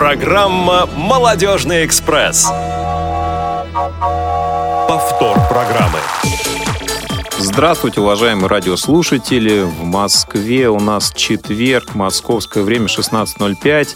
[0.00, 2.46] Программа «Молодежный экспресс».
[4.88, 5.98] Повтор программы.
[7.36, 9.60] Здравствуйте, уважаемые радиослушатели.
[9.60, 13.88] В Москве у нас четверг, московское время 16.05.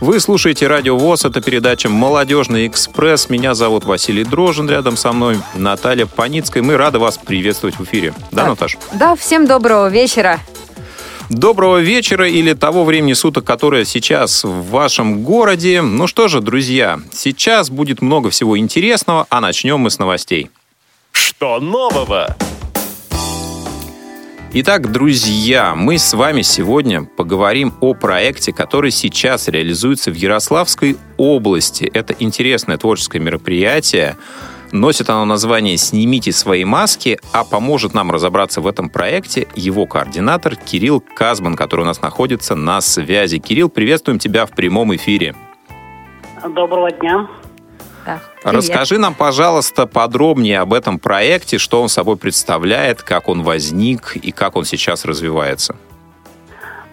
[0.00, 3.28] Вы слушаете Радио ВОЗ, это передача «Молодежный экспресс».
[3.28, 6.62] Меня зовут Василий Дрожин, рядом со мной Наталья Паницкая.
[6.62, 8.14] Мы рады вас приветствовать в эфире.
[8.30, 8.78] Да, да Наташа?
[8.92, 10.38] Да, всем доброго вечера.
[11.32, 15.80] Доброго вечера или того времени суток, которое сейчас в вашем городе.
[15.80, 20.50] Ну что же, друзья, сейчас будет много всего интересного, а начнем мы с новостей.
[21.10, 22.36] Что нового?
[24.52, 31.90] Итак, друзья, мы с вами сегодня поговорим о проекте, который сейчас реализуется в Ярославской области.
[31.94, 34.18] Это интересное творческое мероприятие,
[34.72, 40.56] Носит оно название «Снимите свои маски», а поможет нам разобраться в этом проекте его координатор
[40.56, 43.36] Кирилл Казман, который у нас находится на связи.
[43.36, 45.34] Кирилл, приветствуем тебя в прямом эфире.
[46.42, 47.28] Доброго дня.
[48.06, 54.16] Да, Расскажи нам, пожалуйста, подробнее об этом проекте, что он собой представляет, как он возник
[54.16, 55.76] и как он сейчас развивается.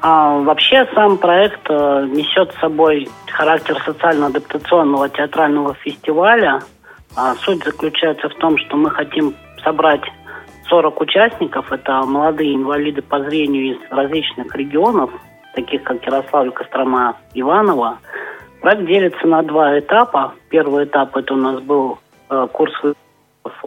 [0.01, 6.61] А, вообще сам проект э, несет с собой характер социально-адаптационного театрального фестиваля–
[7.15, 10.03] а суть заключается в том, что мы хотим собрать
[10.69, 11.71] 40 участников.
[11.71, 15.11] Это молодые инвалиды по зрению из различных регионов,
[15.55, 17.99] таких как Ярославль, Кострома, Иваново.
[18.61, 20.33] Проект делится на два этапа.
[20.49, 21.97] Первый этап это у нас был
[22.29, 22.73] э, курс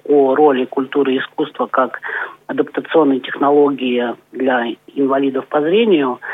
[0.04, 2.00] о роли культуры и искусства как
[2.46, 6.20] адаптационной технологии для инвалидов по зрению–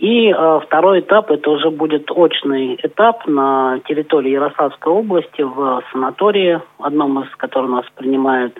[0.00, 6.58] и э, второй этап это уже будет очный этап на территории Ярославской области в санатории,
[6.78, 8.58] одном из которых нас принимают.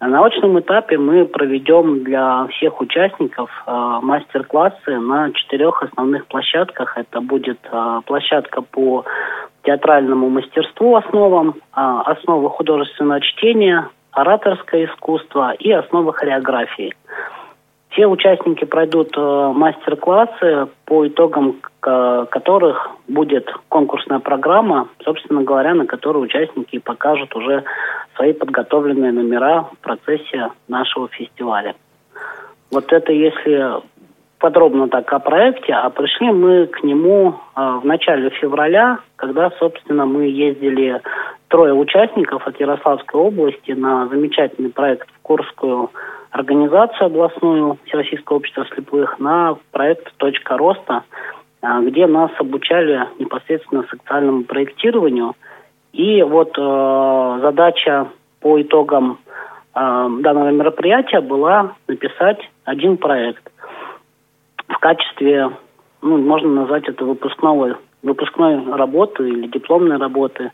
[0.00, 6.98] На очном этапе мы проведем для всех участников э, мастер-классы на четырех основных площадках.
[6.98, 9.06] Это будет э, площадка по
[9.62, 16.94] театральному мастерству основам, э, основы художественного чтения, ораторское искусство и основы хореографии.
[17.96, 26.24] Все участники пройдут э, мастер-классы, по итогам которых будет конкурсная программа, собственно говоря, на которой
[26.24, 27.64] участники покажут уже
[28.16, 31.74] свои подготовленные номера в процессе нашего фестиваля.
[32.70, 33.76] Вот это если
[34.38, 40.04] подробно так о проекте, а пришли мы к нему э, в начале февраля, когда, собственно,
[40.04, 41.00] мы ездили
[41.48, 45.90] трое участников от Ярославской области на замечательный проект в Курскую
[46.30, 51.04] организацию областную Всероссийского общества слепых на проект «Точка роста»,
[51.62, 55.34] а, где нас обучали непосредственно социальному проектированию.
[55.92, 58.08] И вот э, задача
[58.40, 59.18] по итогам
[59.74, 63.50] э, данного мероприятия была написать один проект
[64.68, 65.50] в качестве,
[66.02, 70.52] ну, можно назвать это выпускного, выпускной работы или дипломной работы.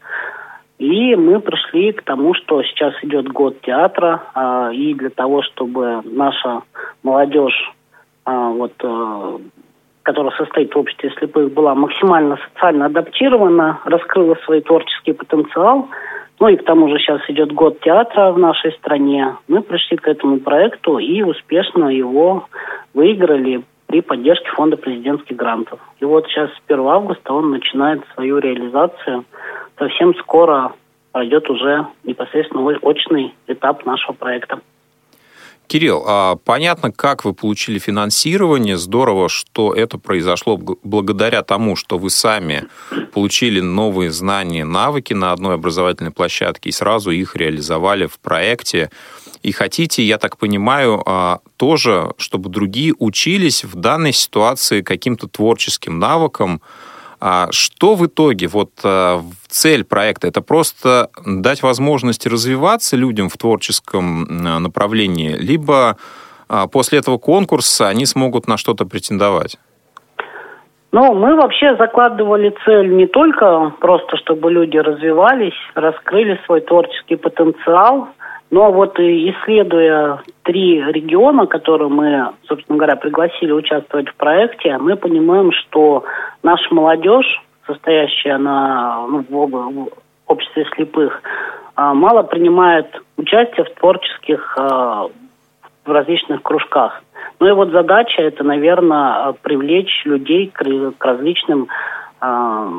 [0.82, 6.02] И мы пришли к тому, что сейчас идет год театра, а, и для того, чтобы
[6.02, 6.62] наша
[7.04, 7.72] молодежь,
[8.24, 9.38] а, вот, а,
[10.02, 15.88] которая состоит в обществе слепых, была максимально социально адаптирована, раскрыла свой творческий потенциал,
[16.40, 20.08] ну и к тому же сейчас идет год театра в нашей стране, мы пришли к
[20.08, 22.48] этому проекту и успешно его
[22.92, 23.62] выиграли
[23.92, 25.78] при поддержке фонда президентских грантов.
[26.00, 29.26] И вот сейчас с 1 августа он начинает свою реализацию–
[29.78, 30.72] совсем скоро
[31.12, 34.60] пройдет уже непосредственно очный этап нашего проекта.
[35.66, 38.76] Кирилл, а понятно, как вы получили финансирование.
[38.76, 42.64] Здорово, что это произошло благодаря тому, что вы сами
[43.14, 48.90] получили новые знания, навыки на одной образовательной площадке и сразу их реализовали в проекте.
[49.42, 55.98] И хотите, я так понимаю, а, тоже, чтобы другие учились в данной ситуации каким-то творческим
[55.98, 56.60] навыкам,
[57.20, 63.36] а что в итоге, вот э, цель проекта, это просто дать возможность развиваться людям в
[63.36, 64.24] творческом
[64.60, 65.98] направлении, либо
[66.48, 69.56] а, после этого конкурса они смогут на что-то претендовать?
[70.90, 78.08] Ну, мы вообще закладывали цель не только просто, чтобы люди развивались, раскрыли свой творческий потенциал–
[78.52, 85.52] но вот исследуя три региона, которые мы, собственно говоря, пригласили участвовать в проекте, мы понимаем,
[85.52, 86.04] что
[86.42, 89.88] наша молодежь, состоящая на, ну, в
[90.26, 91.22] обществе слепых,
[91.76, 95.08] а, мало принимает участие в творческих а,
[95.86, 97.02] в различных кружках.
[97.40, 100.62] Ну и вот задача это, наверное, привлечь людей к,
[101.00, 101.68] различным
[102.20, 102.70] э,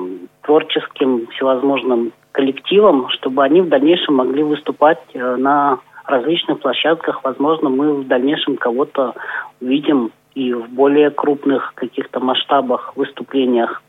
[0.44, 7.24] творческим всевозможным коллективам, чтобы они в дальнейшем могли выступать э, на различных площадках.
[7.24, 9.14] Возможно, мы в дальнейшем кого-то
[9.62, 13.82] увидим и в более крупных каких-то масштабах выступлениях.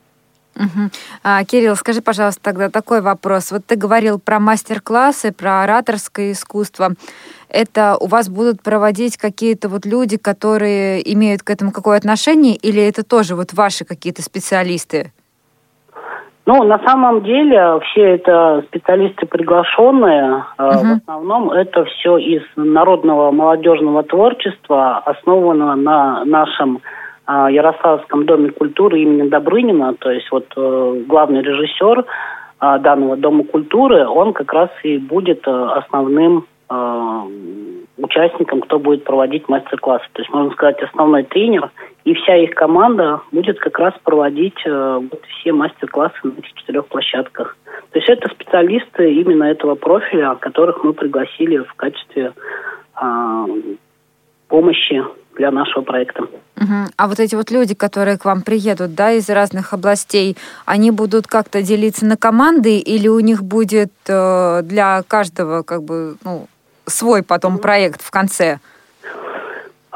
[0.56, 0.90] Угу.
[1.24, 3.50] А, Кирилл, скажи, пожалуйста, тогда такой вопрос.
[3.50, 6.92] Вот ты говорил про мастер-классы, про ораторское искусство.
[7.48, 12.80] Это у вас будут проводить какие-то вот люди, которые имеют к этому какое отношение, или
[12.80, 15.12] это тоже вот ваши какие-то специалисты?
[16.46, 20.44] Ну, на самом деле, все это специалисты приглашенные.
[20.58, 20.66] Угу.
[20.66, 26.80] В основном это все из народного молодежного творчества, основанного на нашем
[27.24, 29.94] а, Ярославском доме культуры имени Добрынина.
[29.94, 32.04] То есть вот э, главный режиссер
[32.60, 36.46] данного дома культуры, он как раз и будет э, основным
[37.96, 40.06] участникам, кто будет проводить мастер-классы.
[40.12, 41.70] То есть, можно сказать, основной тренер
[42.04, 46.86] и вся их команда будет как раз проводить э, вот все мастер-классы на этих четырех
[46.86, 47.56] площадках.
[47.92, 52.32] То есть это специалисты именно этого профиля, которых мы пригласили в качестве
[53.00, 53.46] э,
[54.48, 55.04] помощи
[55.36, 56.22] для нашего проекта.
[56.22, 56.90] Угу.
[56.96, 61.26] А вот эти вот люди, которые к вам приедут, да, из разных областей, они будут
[61.26, 66.46] как-то делиться на команды или у них будет э, для каждого как бы ну,
[66.86, 68.58] свой потом проект в конце?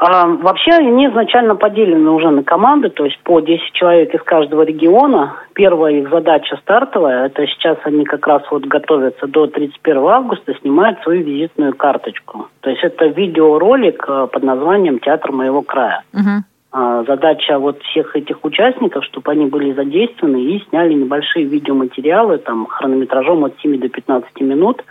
[0.01, 4.61] А, вообще они изначально поделены уже на команды, то есть по 10 человек из каждого
[4.61, 5.35] региона.
[5.53, 11.01] Первая их задача стартовая, это сейчас они как раз вот готовятся до 31 августа, снимают
[11.03, 12.47] свою визитную карточку.
[12.61, 16.03] То есть это видеоролик а, под названием «Театр моего края».
[16.13, 16.43] Угу.
[16.71, 23.43] Задача вот всех этих участников, чтобы они были задействованы и сняли небольшие видеоматериалы, там, хронометражом
[23.45, 24.83] от 7 до 15 минут,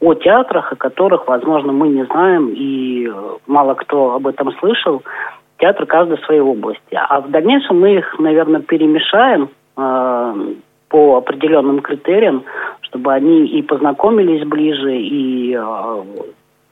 [0.00, 3.12] о театрах, о которых, возможно, мы не знаем, и э,
[3.46, 5.02] мало кто об этом слышал.
[5.58, 6.80] Театр каждой своей области.
[6.92, 10.54] А в дальнейшем мы их, наверное, перемешаем э,
[10.88, 12.44] по определенным критериям,
[12.82, 16.02] чтобы они и познакомились ближе, и, э,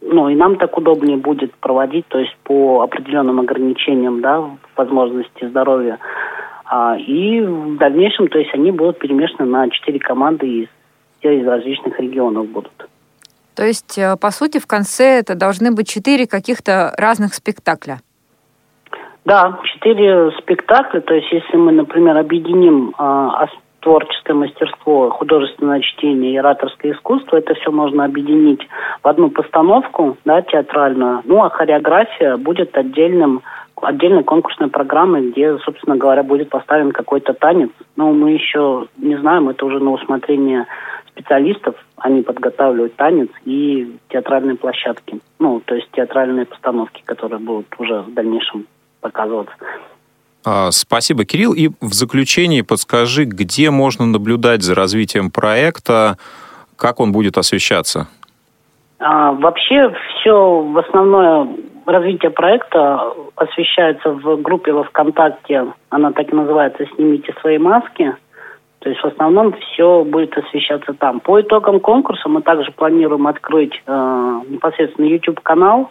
[0.05, 5.99] ну, и нам так удобнее будет проводить, то есть по определенным ограничениям, да, возможности здоровья.
[6.65, 10.69] А, и в дальнейшем, то есть они будут перемешаны на четыре команды из,
[11.23, 12.89] из различных регионов будут.
[13.55, 18.01] То есть, э, по сути, в конце это должны быть четыре каких-то разных спектакля.
[19.25, 21.01] Да, четыре спектакля.
[21.01, 23.29] То есть, если мы, например, объединим э,
[23.85, 28.67] творческое мастерство, художественное чтение и ораторское искусство, это все можно объединить
[29.03, 31.21] в одну постановку, да, театральную.
[31.25, 33.43] Ну, а хореография будет отдельным
[33.77, 37.71] отдельной конкурсной программой, где, собственно говоря, будет поставлен какой-то танец.
[37.97, 40.67] Но мы еще не знаем, это уже на усмотрение
[41.09, 45.21] специалистов, они подготавливают танец и театральные площадки.
[45.39, 48.67] Ну, то есть театральные постановки, которые будут уже в дальнейшем
[49.01, 49.55] показываться.
[50.45, 51.55] А, спасибо, Кирилл.
[51.55, 56.17] И в заключении подскажи, где можно наблюдать за развитием проекта,
[56.77, 58.09] как он будет освещаться?
[58.99, 61.49] А, вообще все в основное
[61.87, 65.67] развитие проекта освещается в группе во ВКонтакте.
[65.91, 68.15] Она так и называется «Снимите свои маски».
[68.81, 71.21] То есть в основном все будет освещаться там.
[71.21, 75.91] По итогам конкурса мы также планируем открыть э, непосредственно YouTube-канал,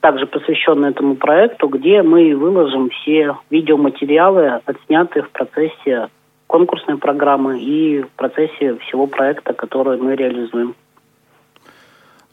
[0.00, 6.08] также посвященный этому проекту, где мы выложим все видеоматериалы, отснятые в процессе
[6.46, 10.74] конкурсной программы и в процессе всего проекта, который мы реализуем.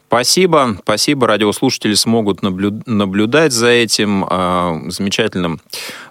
[0.07, 1.27] Спасибо, спасибо.
[1.27, 5.59] Радиослушатели смогут наблюдать за этим э, замечательным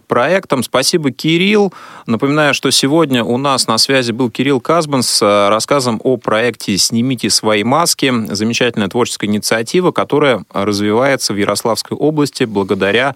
[0.05, 0.63] проектом.
[0.63, 1.73] Спасибо, Кирилл.
[2.07, 6.77] Напоминаю, что сегодня у нас на связи был Кирилл Казбан с э, рассказом о проекте
[6.79, 8.13] «Снимите свои маски».
[8.29, 13.15] Замечательная творческая инициатива, которая развивается в Ярославской области благодаря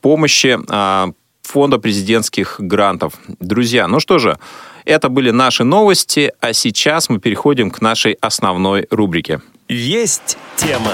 [0.00, 1.12] помощи э,
[1.42, 3.14] Фонда президентских грантов.
[3.38, 4.38] Друзья, ну что же,
[4.84, 10.92] это были наши новости, а сейчас мы переходим к нашей основной рубрике– есть тема.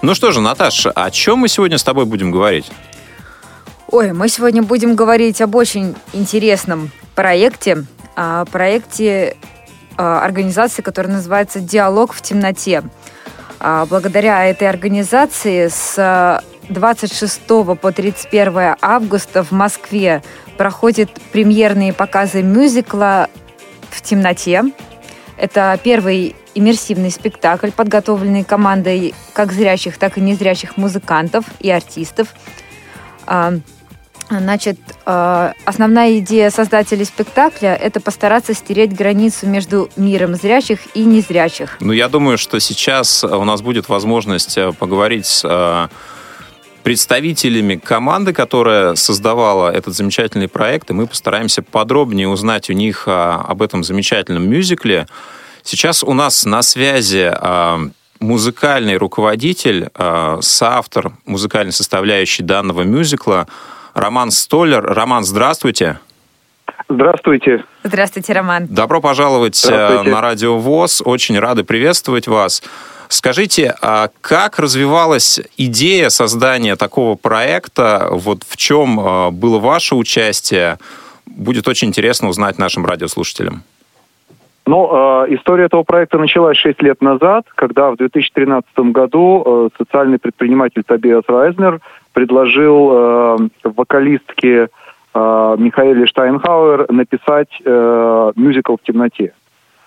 [0.00, 2.66] Ну что же, Наташа, о чем мы сегодня с тобой будем говорить?
[3.94, 7.84] Ой, мы сегодня будем говорить об очень интересном проекте,
[8.16, 9.36] о проекте
[9.96, 12.82] организации, которая называется «Диалог в темноте».
[13.60, 17.40] А, благодаря этой организации с 26
[17.80, 20.24] по 31 августа в Москве
[20.58, 23.30] проходят премьерные показы мюзикла
[23.90, 24.64] «В темноте».
[25.36, 32.34] Это первый иммерсивный спектакль, подготовленный командой как зрячих, так и незрячих музыкантов и артистов.
[34.30, 41.76] Значит, а, основная идея создателей спектакля– это постараться стереть границу между миром зрячих и незрячих.
[41.80, 45.88] Ну, я думаю, что сейчас у нас будет возможность э, поговорить с э,
[46.82, 53.62] представителями команды, которая создавала этот замечательный проект, и мы постараемся подробнее узнать у них об
[53.62, 55.06] этом замечательном мюзикле.
[55.62, 57.32] Сейчас у нас на связи
[58.20, 59.88] музыкальный руководитель,
[60.40, 63.48] соавтор музыкальной составляющей данного мюзикла
[63.94, 64.82] Роман Столер.
[64.82, 65.98] Роман, здравствуйте.
[66.88, 67.64] Здравствуйте.
[67.82, 68.66] Здравствуйте, Роман.
[68.68, 70.10] Добро пожаловать э, Здравствуйте.
[70.10, 71.02] на Радио ВОЗ.
[71.04, 72.62] Очень рады приветствовать вас.
[73.08, 78.08] Скажите, а как развивалась идея создания такого проекта?
[78.10, 80.78] Вот в чем э, было ваше участие?
[81.26, 83.62] Будет очень интересно узнать нашим радиослушателям.
[84.66, 90.18] Ну, э, история этого проекта началась 6 лет назад, когда в 2013 году э, социальный
[90.18, 91.80] предприниматель Тобиас Райзнер
[92.14, 94.68] предложил э, вокалистке
[95.14, 99.34] э, Михаиле Штайнхауэр написать э, мюзикл в темноте.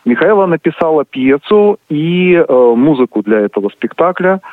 [0.06, 4.42] Михаила написала пьесу и э, музыку для этого спектакля–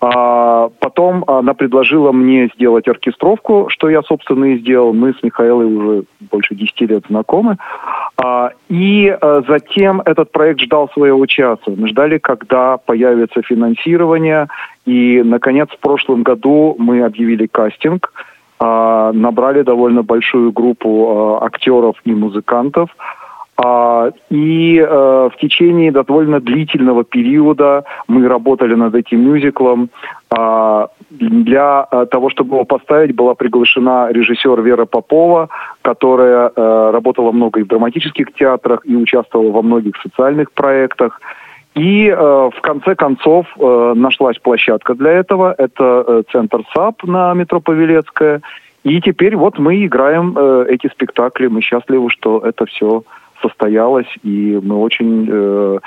[0.00, 4.94] а потом она предложила мне сделать оркестровку, что я, собственно, и сделал.
[4.94, 7.58] Мы с Михаилой уже больше 10 лет знакомы.
[8.16, 11.60] А, и а, затем этот проект ждал своего часа.
[11.66, 14.48] Мы ждали, когда появится финансирование.
[14.86, 18.10] И, наконец, в прошлом году мы объявили кастинг.
[18.58, 22.88] А, набрали довольно большую группу а, актеров и музыкантов.
[23.62, 29.90] А, и э, в течение довольно длительного периода мы работали над этим мюзиклом.
[30.30, 35.50] А, для э, того, чтобы его поставить, была приглашена режиссер Вера Попова,
[35.82, 41.20] которая э, работала много и в драматических театрах, и участвовала во многих социальных проектах.
[41.74, 45.54] И в конце концов нашлась площадка для этого.
[45.56, 48.40] Это центр САП на метро Павелецкая.
[48.82, 50.36] И теперь вот мы играем
[50.66, 51.46] эти спектакли.
[51.46, 53.04] Мы счастливы, что это все
[53.42, 55.78] состоялась, и мы очень э,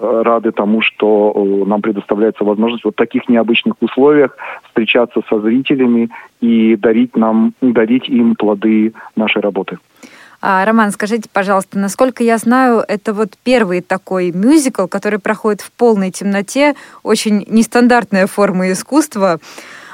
[0.00, 6.10] рады тому, что э, нам предоставляется возможность вот в таких необычных условиях встречаться со зрителями
[6.40, 9.78] и дарить нам, дарить им плоды нашей работы.
[10.42, 15.70] А, Роман, скажите, пожалуйста, насколько я знаю, это вот первый такой мюзикл, который проходит в
[15.72, 19.38] полной темноте, очень нестандартная форма искусства.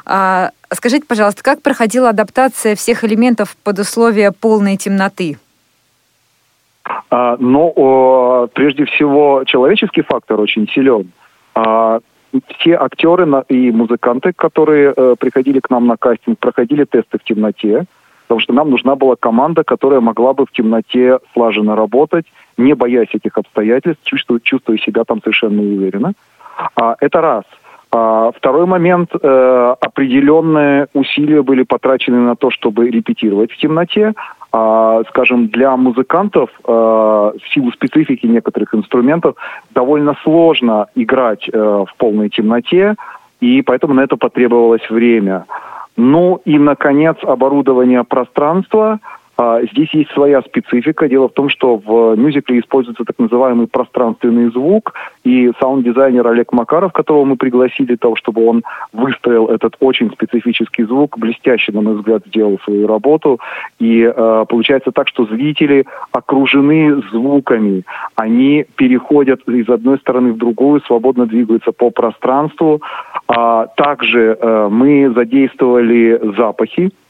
[0.04, 5.36] А, скажите, пожалуйста, как проходила адаптация всех элементов под условия полной темноты?
[7.10, 11.10] А, но прежде всего человеческий фактор очень силен.
[11.54, 12.00] А,
[12.58, 17.84] все актеры и музыканты, которые э, приходили к нам на кастинг, проходили тесты в темноте,
[18.22, 22.26] потому что нам нужна была команда, которая могла бы в темноте слаженно работать,
[22.58, 26.12] не боясь этих обстоятельств, чувствуя, чувствуя себя там совершенно уверенно.
[26.74, 27.44] А, это раз.
[28.34, 29.10] второй момент.
[29.22, 34.12] Э, определенные усилия были потрачены на то, чтобы репетировать в темноте.
[34.58, 39.36] А, скажем, для музыкантов а, в силу специфики некоторых инструментов
[39.74, 42.94] довольно сложно играть э, в полной темноте,
[43.40, 45.44] и поэтому на это потребовалось время.
[45.96, 48.98] Ну и, наконец, оборудование пространства–
[49.70, 51.08] здесь есть своя специфика.
[51.08, 56.92] Дело в том, что в мюзикле используется так называемый пространственный звук, и саунд-дизайнер Олег Макаров,
[56.92, 58.62] которого мы пригласили для того, чтобы он
[58.92, 63.40] выстроил этот очень специфический звук, блестяще, на мой взгляд, сделал свою работу.
[63.78, 67.84] И э, получается так, что зрители окружены звуками.
[68.14, 72.80] Они переходят из одной стороны в другую, свободно двигаются по пространству.
[73.28, 77.05] А, также э, мы задействовали запахи, а,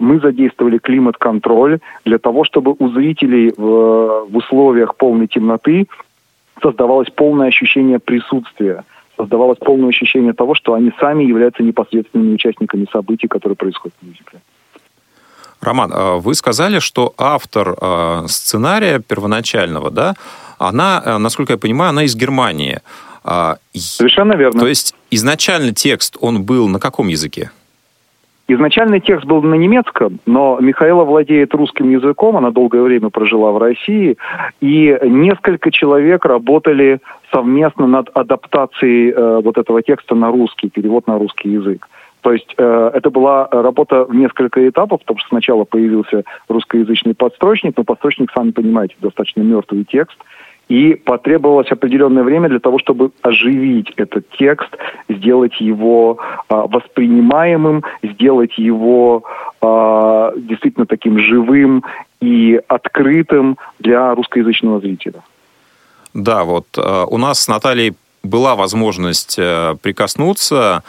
[0.00, 5.86] мы задействовали климат-контроль для того, чтобы у зрителей в, в условиях полной темноты
[6.62, 8.84] создавалось полное ощущение присутствия,
[9.16, 14.40] создавалось полное ощущение того, что они сами являются непосредственными участниками событий, которые происходят в мюзикле.
[15.60, 20.14] Роман, а вы сказали, что автор а, сценария первоначального, да,
[20.58, 22.80] она, насколько я понимаю, она из Германии.
[23.74, 24.60] Совершенно верно.
[24.60, 27.50] То есть изначально текст, он был на каком языке?
[28.50, 33.58] Изначальный текст был на немецком, но Михаила владеет русским языком, она долгое время прожила в
[33.58, 34.16] России,
[34.62, 37.00] и несколько человек работали
[37.30, 41.86] совместно над адаптацией э, вот этого текста на русский, перевод на русский язык.
[42.22, 47.76] То есть э, это была работа в несколько этапов, потому что сначала появился русскоязычный подстрочник,
[47.76, 50.16] но подстрочник, сами понимаете, достаточно мертвый текст–
[50.68, 54.70] и потребовалось определенное время для того, чтобы оживить этот текст,
[55.08, 59.24] сделать его а, воспринимаемым, сделать его
[59.60, 61.84] а, действительно таким живым
[62.20, 65.22] и открытым для русскоязычного зрителя.
[66.14, 70.82] Да, вот а, у нас с Натальей была возможность а, прикоснуться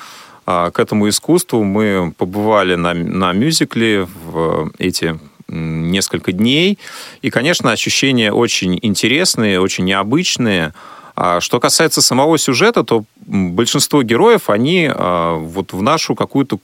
[0.45, 1.63] к этому искусству.
[1.63, 6.79] Мы побывали на, на мюзикле в эти несколько дней.
[7.21, 10.73] И, конечно, ощущения очень интересные, очень необычные.
[11.15, 16.59] А что касается самого сюжета, то большинство героев, они а, вот в нашу какую-то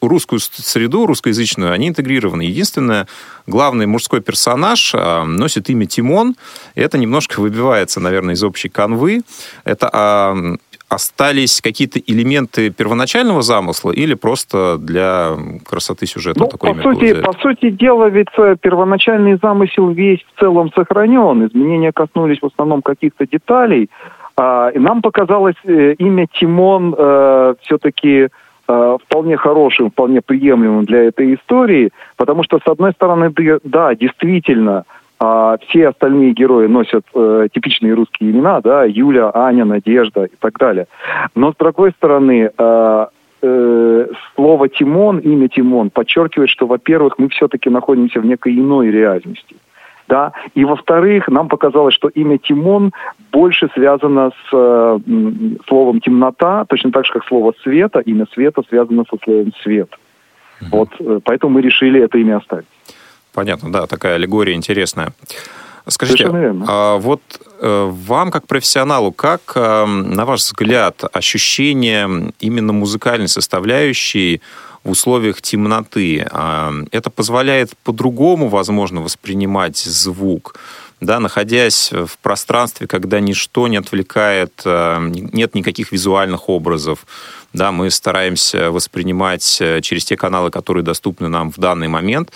[0.00, 2.42] русскую среду, русскоязычную, они интегрированы.
[2.42, 3.06] Единственное,
[3.46, 6.36] главный мужской персонаж а, носит имя Тимон,
[6.74, 9.22] и это немножко выбивается, наверное, из общей канвы.
[9.64, 10.58] Это
[10.90, 17.32] остались какие-то элементы первоначального замысла или просто для красоты сюжета ну, такой по сути, по
[17.34, 21.46] сути дела, ведь э, первоначальный замысел весь в целом сохранен.
[21.46, 23.88] Изменения коснулись в основном каких-то деталей.
[24.36, 28.28] А, и нам показалось э, имя Тимон э, все-таки
[29.04, 34.84] вполне хорошим, вполне приемлемым для этой истории, потому что, с одной стороны, да, действительно,
[35.22, 40.58] а все остальные герои носят э, типичные русские имена, да, Юля, Аня, Надежда и так
[40.58, 40.86] далее.
[41.34, 43.06] Но с другой стороны, э,
[43.42, 49.56] э, слово Тимон, имя Тимон подчеркивает, что, во-первых, мы все-таки находимся в некой иной реальности.
[50.08, 50.32] Да?
[50.54, 52.92] И во-вторых, нам показалось, что имя Тимон
[53.30, 54.98] больше связано с э,
[55.68, 59.90] словом темнота, точно так же, как слово света, имя света связано со словом свет.
[59.90, 60.66] Mm-hmm.
[60.72, 62.66] Вот, э, поэтому мы решили это имя оставить.
[63.32, 65.12] Понятно, да, такая аллегория интересная.
[65.86, 66.28] Скажите,
[66.68, 67.22] а вот
[67.60, 74.40] э, вам как профессионалу, как, э, на ваш взгляд, ощущение именно музыкальной составляющей
[74.84, 80.54] в условиях темноты, а, это позволяет по-другому, возможно, воспринимать звук?
[81.00, 84.98] Да, находясь в пространстве, когда ничто не отвлекает, э,
[85.32, 87.06] нет никаких визуальных образов,
[87.52, 92.32] да, мы стараемся воспринимать э, через те каналы, которые доступны нам в данный момент,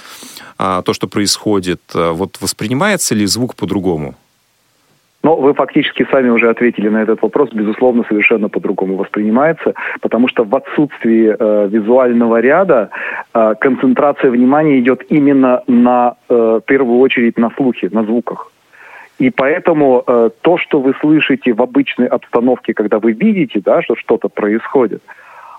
[0.58, 1.80] а, то, что происходит.
[1.94, 4.14] Э, вот воспринимается ли звук по-другому?
[5.24, 7.48] Но вы фактически сами уже ответили на этот вопрос.
[7.50, 12.90] Безусловно, совершенно по-другому воспринимается, потому что в отсутствии э, визуального ряда
[13.32, 18.52] э, концентрация внимания идет именно на, э, первую очередь, на слухе, на звуках.
[19.18, 23.94] И поэтому э, то, что вы слышите в обычной обстановке, когда вы видите, да, что
[23.94, 25.02] что-то происходит,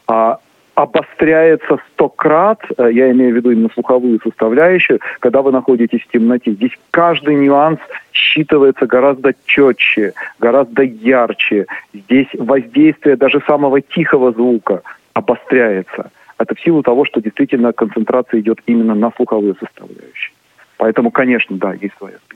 [0.09, 0.35] э,
[0.75, 6.11] обостряется сто крат, э, я имею в виду именно слуховую составляющую, когда вы находитесь в
[6.11, 6.51] темноте.
[6.51, 7.79] Здесь каждый нюанс
[8.13, 11.65] считывается гораздо четче, гораздо ярче.
[11.93, 14.81] Здесь воздействие даже самого тихого звука
[15.13, 16.11] обостряется.
[16.37, 20.33] Это в силу того, что действительно концентрация идет именно на слуховую составляющую.
[20.77, 22.34] Поэтому, конечно, да, есть своя специфика.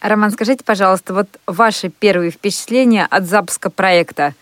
[0.00, 4.32] Роман, скажите, пожалуйста, вот ваши первые впечатления от запуска проекта?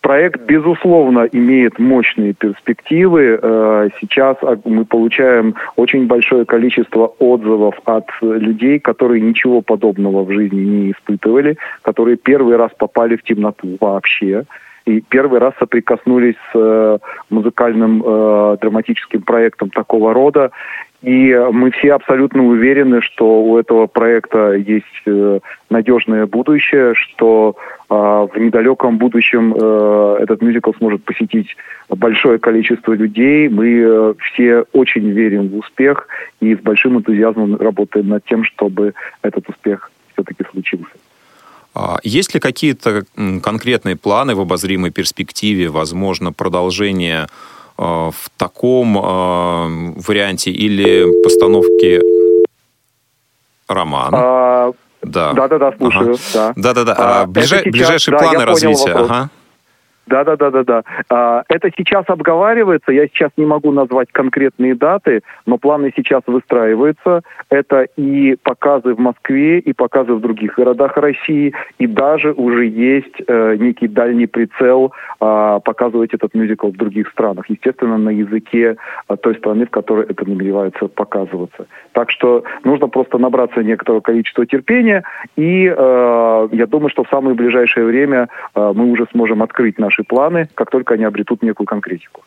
[0.00, 3.40] Проект, безусловно, имеет мощные перспективы.
[3.42, 10.60] Э, сейчас мы получаем очень большое количество отзывов от людей, которые ничего подобного в жизни
[10.60, 14.44] не испытывали, которые первый раз попали в темноту вообще
[14.86, 20.52] и первый раз соприкоснулись с э, музыкальным э, драматическим проектом такого рода.
[21.02, 27.56] И мы все абсолютно уверены, что у этого проекта есть э, надежное будущее, что
[27.90, 31.56] э, в недалеком будущем э, этот мюзикл сможет посетить
[31.88, 33.48] большое количество людей.
[33.48, 36.08] Мы э, все очень верим в успех
[36.40, 40.90] и с большим энтузиазмом работаем над тем, чтобы этот успех все-таки случился.
[41.78, 43.04] А есть ли какие-то
[43.42, 47.26] конкретные планы в обозримой перспективе, возможно, продолжение
[47.78, 52.00] Э, в таком э, варианте или постановке
[53.68, 54.16] романа?
[54.18, 55.32] А, да.
[55.34, 56.16] Да, да, да, слушаю.
[56.34, 56.52] Ага.
[56.56, 56.94] Да, да, да.
[56.96, 58.92] А, а ближай, сейчас, ближайшие да, планы развития.
[58.94, 59.30] Ага.
[60.06, 60.82] Да, да, да, да, да.
[61.10, 62.92] А, это сейчас обговаривается.
[62.92, 67.22] Я сейчас не могу назвать конкретные даты, но планы сейчас выстраиваются.
[67.50, 73.20] Это и показы в Москве, и показы в других городах России, и даже уже есть
[73.26, 77.46] э, некий дальний прицел э, показывать этот мюзикл в других странах.
[77.48, 78.76] Естественно, на языке
[79.08, 81.66] э, той страны, в которой это намеревается показываться.
[81.92, 85.02] Так что нужно просто набраться некоторого количества терпения,
[85.36, 89.95] и э, я думаю, что в самое ближайшее время э, мы уже сможем открыть наш
[89.96, 92.22] наши планы, как только они обретут некую конкретику.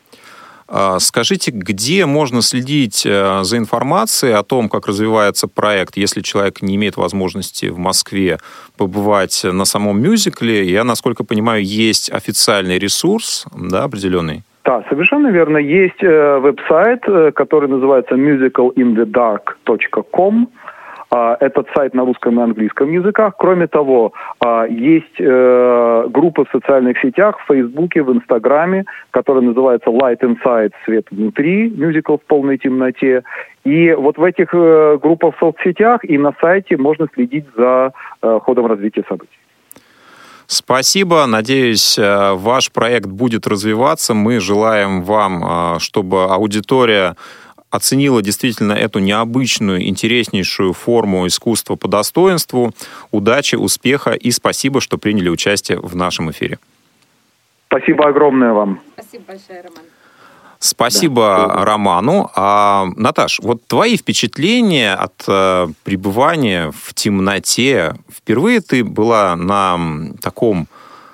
[0.72, 6.62] А, скажите, где можно следить э, за информацией о том, как развивается проект, если человек
[6.62, 8.38] не имеет возможности в Москве
[8.78, 10.70] побывать на самом мюзикле?
[10.70, 14.44] Я, насколько понимаю, есть официальный ресурс да, определенный?
[14.64, 15.58] Да, совершенно верно.
[15.58, 20.48] Есть э, веб-сайт, э, который называется musicalinthedark.com.
[21.12, 23.34] А, этот сайт на русском и английском языках.
[23.36, 29.90] Кроме того, а, есть э, группа в социальных сетях, в Фейсбуке, в Инстаграме, которая называется
[29.90, 33.24] Light Inside, свет внутри, мюзикл в полной темноте.
[33.64, 37.92] И вот в этих э, группах в соцсетях и на сайте можно следить за
[38.22, 39.32] э, ходом развития событий.
[40.46, 41.26] Спасибо.
[41.26, 44.14] Надеюсь, ваш проект будет развиваться.
[44.14, 47.14] Мы желаем вам, чтобы аудитория
[47.70, 52.72] оценила действительно эту необычную, интереснейшую форму искусства по достоинству.
[53.10, 56.58] Удачи, успеха и спасибо, что приняли участие в нашем эфире.
[57.68, 58.80] Спасибо огромное вам.
[58.94, 59.82] Спасибо большое, Роман.
[60.58, 61.64] Спасибо да.
[61.64, 62.30] Роману.
[62.34, 67.94] А, Наташ, вот твои впечатления от э, пребывания в темноте.
[68.14, 69.78] Впервые ты была на
[70.20, 70.68] таком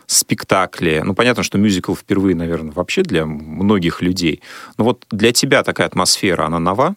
[0.06, 1.02] спектакле.
[1.04, 4.40] Ну, понятно, что мюзикл впервые, наверное, вообще для многих людей.
[4.78, 6.94] Но вот для тебя такая атмосфера, она нова?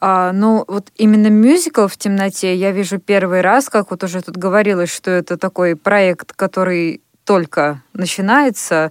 [0.00, 4.36] А, ну, вот именно мюзикл в темноте я вижу первый раз, как вот уже тут
[4.36, 8.90] говорилось, что это такой проект, который только начинается.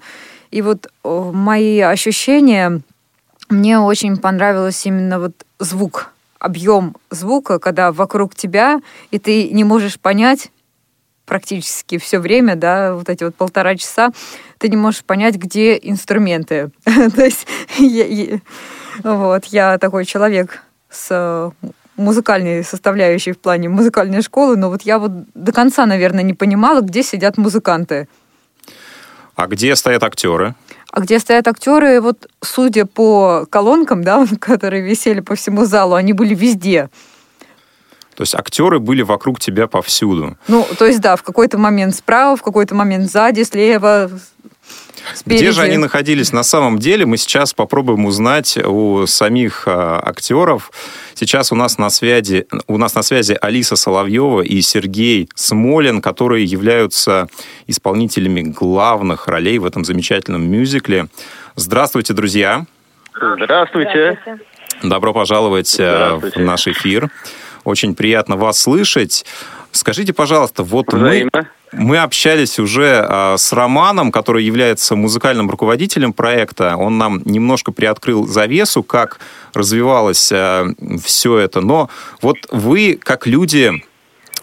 [0.51, 2.81] И вот мои ощущения,
[3.49, 9.99] мне очень понравилось именно вот звук, объем звука, когда вокруг тебя, и ты не можешь
[9.99, 10.49] понять
[11.31, 14.09] практически все время, да, вот эти вот полтора часа,
[14.57, 16.71] ты не можешь понять, где инструменты.
[16.83, 17.47] То есть
[19.01, 21.53] вот, я такой человек с
[21.95, 26.81] музыкальной составляющей в плане музыкальной школы, но вот я вот до конца, наверное, не понимала,
[26.81, 28.09] где сидят музыканты.
[29.35, 30.55] А где стоят актеры?
[30.91, 36.11] А где стоят актеры, вот судя по колонкам, да, которые висели по всему залу, они
[36.11, 36.89] были везде.
[38.15, 40.37] То есть актеры были вокруг тебя повсюду.
[40.47, 44.09] Ну, то есть, да, в какой-то момент справа, в какой-то момент сзади, слева,
[45.15, 45.43] Спереди.
[45.43, 50.71] Где же они находились на самом деле, мы сейчас попробуем узнать у самих а, актеров.
[51.15, 56.45] Сейчас у нас на связи, у нас на связи Алиса Соловьева и Сергей Смолин, которые
[56.45, 57.27] являются
[57.67, 61.07] исполнителями главных ролей в этом замечательном мюзикле.
[61.55, 62.65] Здравствуйте, друзья.
[63.15, 64.19] Здравствуйте.
[64.83, 66.39] Добро пожаловать э, Здравствуйте.
[66.39, 67.09] в наш эфир.
[67.63, 69.25] Очень приятно вас слышать.
[69.71, 71.29] Скажите, пожалуйста, вот Взаимно.
[71.33, 76.75] мы мы общались уже а, с Романом, который является музыкальным руководителем проекта.
[76.75, 79.19] Он нам немножко приоткрыл завесу, как
[79.53, 80.67] развивалось а,
[81.01, 81.61] все это.
[81.61, 81.89] Но
[82.21, 83.83] вот вы, как люди,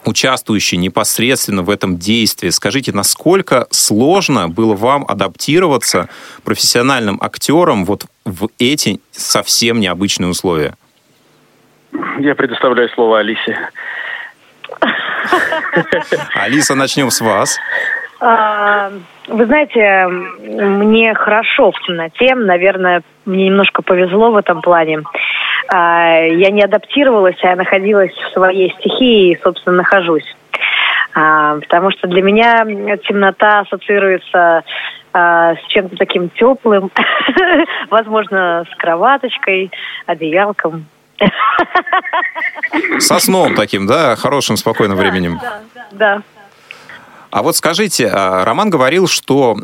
[0.05, 6.09] участвующие непосредственно в этом действии, скажите, насколько сложно было вам адаптироваться
[6.45, 10.77] профессиональным актером вот в эти совсем необычные условия?
[12.19, 13.57] Я предоставляю слово Алисе.
[16.35, 17.59] Алиса, начнем с вас.
[18.21, 18.91] А,
[19.29, 22.35] вы знаете, мне хорошо в темноте.
[22.35, 25.03] Наверное, мне немножко повезло в этом плане.
[25.73, 30.37] А, я не адаптировалась, а я находилась в своей стихии и, собственно, нахожусь.
[31.15, 32.65] А, потому что для меня
[32.99, 34.65] темнота ассоциируется
[35.11, 36.91] с чем-то таким теплым,
[37.91, 39.73] возможно, с кроваточкой,
[40.07, 40.85] одеялком,
[42.99, 45.41] со сном таким, да, хорошим, спокойным да, временем.
[45.41, 45.61] Да,
[45.93, 46.23] да.
[47.31, 49.57] А вот скажите, а, Роман говорил, что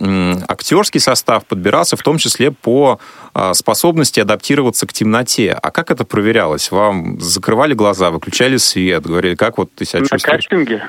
[0.48, 3.00] актерский состав подбирался в том числе по
[3.32, 5.58] а, способности адаптироваться к темноте.
[5.62, 6.70] А как это проверялось?
[6.70, 10.46] Вам закрывали глаза, выключали свет, говорили, как вот ты себя На чувствуешь?
[10.46, 10.88] кастинге?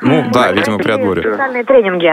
[0.00, 1.22] Ну да, видимо, при отборе.
[1.22, 2.10] Специальные тренинги.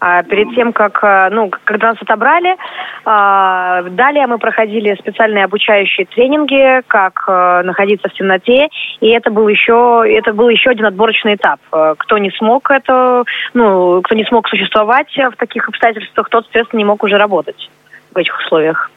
[0.00, 2.56] А перед тем, как, э, ну, когда нас отобрали,
[3.04, 8.68] а, далее мы проходили специальные обучающие тренинги, как э, находиться в темноте,
[9.00, 11.58] и это был еще, это был еще один отборочный этап.
[11.72, 16.78] Э, кто не смог это, ну, кто не смог существовать в таких обстоятельствах, тот, соответственно,
[16.78, 17.68] не мог уже работать
[18.14, 18.90] в этих условиях.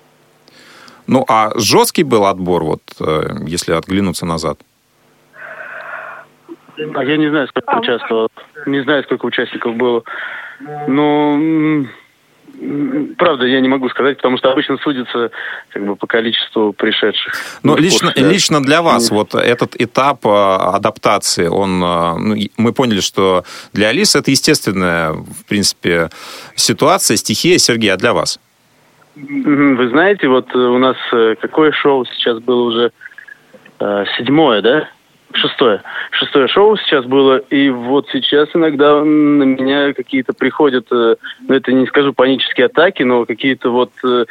[1.07, 2.81] Ну, а жесткий был отбор, вот,
[3.47, 4.59] если отглянуться назад?
[6.95, 8.27] А я не знаю, сколько участвовал.
[8.65, 10.03] Не знаю, сколько участников было.
[10.87, 11.87] Ну,
[13.17, 15.31] правда, я не могу сказать, потому что обычно судится
[15.69, 17.33] как бы по количеству пришедших.
[17.63, 22.99] Но лично, лично для вас вот этот этап а, адаптации, он, а, ну, мы поняли,
[22.99, 23.43] что
[23.73, 26.09] для Алисы это естественная, в принципе,
[26.55, 27.57] ситуация, стихия.
[27.57, 28.39] Сергей, а для вас?
[29.15, 32.91] Вы знаете, вот у нас э, какое шоу сейчас было уже?
[33.79, 34.89] Э, седьмое, да?
[35.33, 35.81] Шестое.
[36.11, 41.15] Шестое шоу сейчас было, и вот сейчас иногда на меня какие-то приходят, э,
[41.47, 44.25] ну это не скажу панические атаки, но какие-то вот э,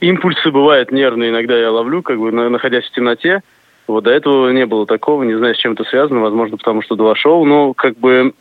[0.00, 3.42] импульсы бывают нервные, иногда я ловлю, как бы находясь в темноте.
[3.86, 6.94] Вот до этого не было такого, не знаю, с чем это связано, возможно, потому что
[6.94, 8.32] два шоу, но как бы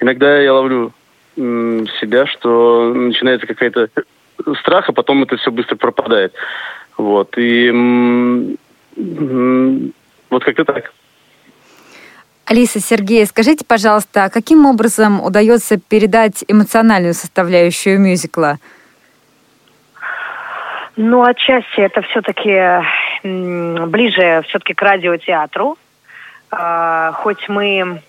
[0.00, 0.92] иногда я ловлю
[1.36, 3.88] себя, что начинается какая-то
[4.60, 6.32] страх, а потом это все быстро пропадает.
[6.96, 7.70] Вот, и
[10.36, 10.92] вот как-то так.
[12.44, 18.58] Алиса, Сергей, скажите, пожалуйста, а каким образом удается передать эмоциональную составляющую мюзикла?
[20.96, 22.84] Ну, отчасти это все-таки
[23.22, 25.76] ближе все-таки к радиотеатру.
[26.50, 28.00] А, хоть мы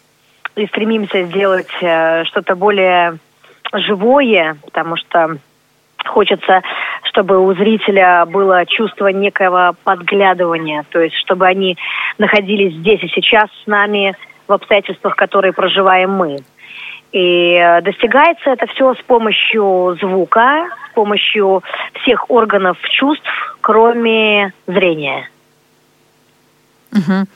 [0.56, 3.18] и стремимся сделать э, что-то более
[3.74, 5.38] живое, потому что
[6.06, 6.62] хочется,
[7.04, 11.78] чтобы у зрителя было чувство некого подглядывания, то есть чтобы они
[12.18, 14.16] находились здесь и сейчас с нами
[14.48, 16.38] в обстоятельствах, которые проживаем мы.
[17.12, 21.64] И э, достигается это все с помощью звука, с помощью
[22.02, 23.30] всех органов чувств,
[23.62, 25.30] кроме зрения.
[26.92, 27.28] Угу.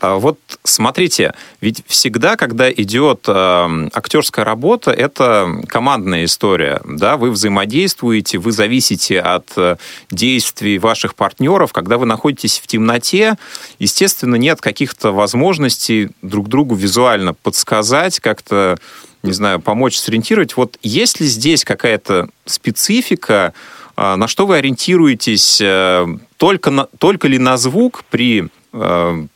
[0.00, 6.80] Вот смотрите, ведь всегда, когда идет э, актерская работа, это командная история.
[6.84, 7.16] Да?
[7.16, 9.76] Вы взаимодействуете, вы зависите от э,
[10.10, 11.72] действий ваших партнеров.
[11.72, 13.36] Когда вы находитесь в темноте,
[13.78, 18.76] естественно, нет каких-то возможностей друг другу визуально подсказать, как-то
[19.22, 20.56] не знаю, помочь сориентировать.
[20.56, 23.54] Вот есть ли здесь какая-то специфика,
[23.96, 26.06] а, на что вы ориентируетесь э,
[26.36, 29.26] только, на, только ли на звук при э,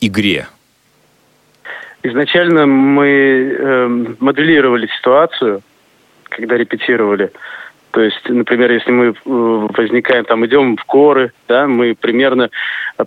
[0.00, 0.46] игре?
[2.02, 3.88] Изначально мы э,
[4.20, 5.62] моделировали ситуацию,
[6.30, 7.30] когда репетировали.
[7.90, 12.48] То есть, например, если мы э, возникаем, там, идем в горы, да, мы примерно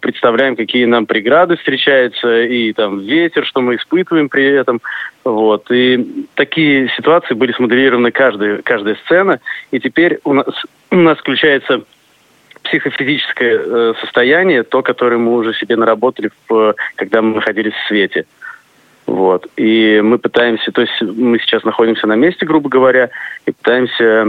[0.02, 4.82] представляем, какие нам преграды встречаются, и там ветер, что мы испытываем при этом.
[5.24, 5.72] Вот.
[5.72, 9.40] И такие ситуации были смоделированы каждая, каждая сцена,
[9.72, 10.48] и теперь у нас,
[10.92, 11.84] у нас включается
[12.64, 18.26] психофизическое э, состояние, то, которое мы уже себе наработали, в, когда мы находились в свете.
[19.06, 19.48] Вот.
[19.58, 23.10] И мы пытаемся, то есть мы сейчас находимся на месте, грубо говоря,
[23.46, 24.26] и пытаемся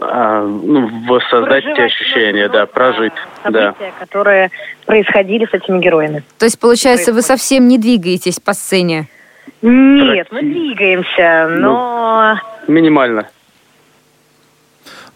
[0.00, 3.14] а, ну, воссоздать Проживать те ощущения, да, прожить.
[3.42, 3.92] События, да.
[3.98, 4.50] которые
[4.84, 6.22] происходили с этими героями.
[6.38, 9.08] То есть, получается, вы совсем не двигаетесь по сцене?
[9.62, 12.38] Нет, мы двигаемся, но...
[12.66, 13.28] Ну, минимально.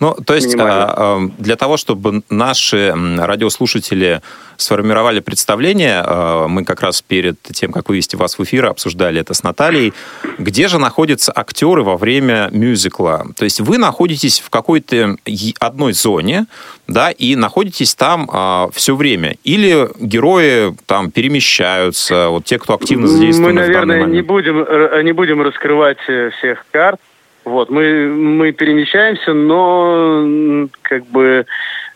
[0.01, 4.23] Ну, то есть а, а, для того, чтобы наши радиослушатели
[4.57, 9.35] сформировали представление, а, мы как раз перед тем, как вывести вас в эфир, обсуждали это
[9.35, 9.93] с Натальей,
[10.39, 13.27] где же находятся актеры во время мюзикла.
[13.37, 15.17] То есть вы находитесь в какой-то
[15.59, 16.47] одной зоне,
[16.89, 19.37] да, и находитесь там все время.
[19.45, 25.43] Или герои там перемещаются, вот те, кто активно задействованы Мы, наверное, не будем, не будем
[25.43, 27.01] раскрывать э, всех карт,
[27.45, 31.47] вот, мы, мы перемещаемся, но как бы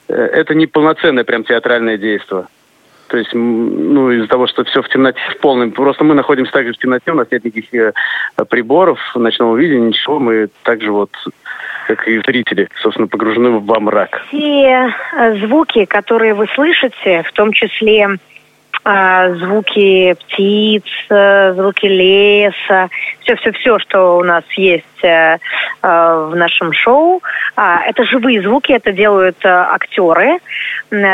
[0.09, 2.47] э, это не полноценное прям театральное действие.
[3.09, 5.73] То есть, ну, из-за того, что все в темноте, в полном.
[5.73, 7.93] Просто мы находимся также в темноте, у нас нет никаких э,
[8.49, 10.19] приборов ночного видения, ничего.
[10.19, 11.11] Мы также вот,
[11.87, 14.23] как и зрители, собственно, погружены во мрак.
[14.29, 18.19] Все э, звуки, которые вы слышите, в том числе
[18.85, 25.39] звуки птиц, э, звуки леса, все-все-все, что у нас есть э,
[25.83, 27.23] э, в нашем шоу.
[27.57, 30.39] А, это живые звуки, это делают актеры.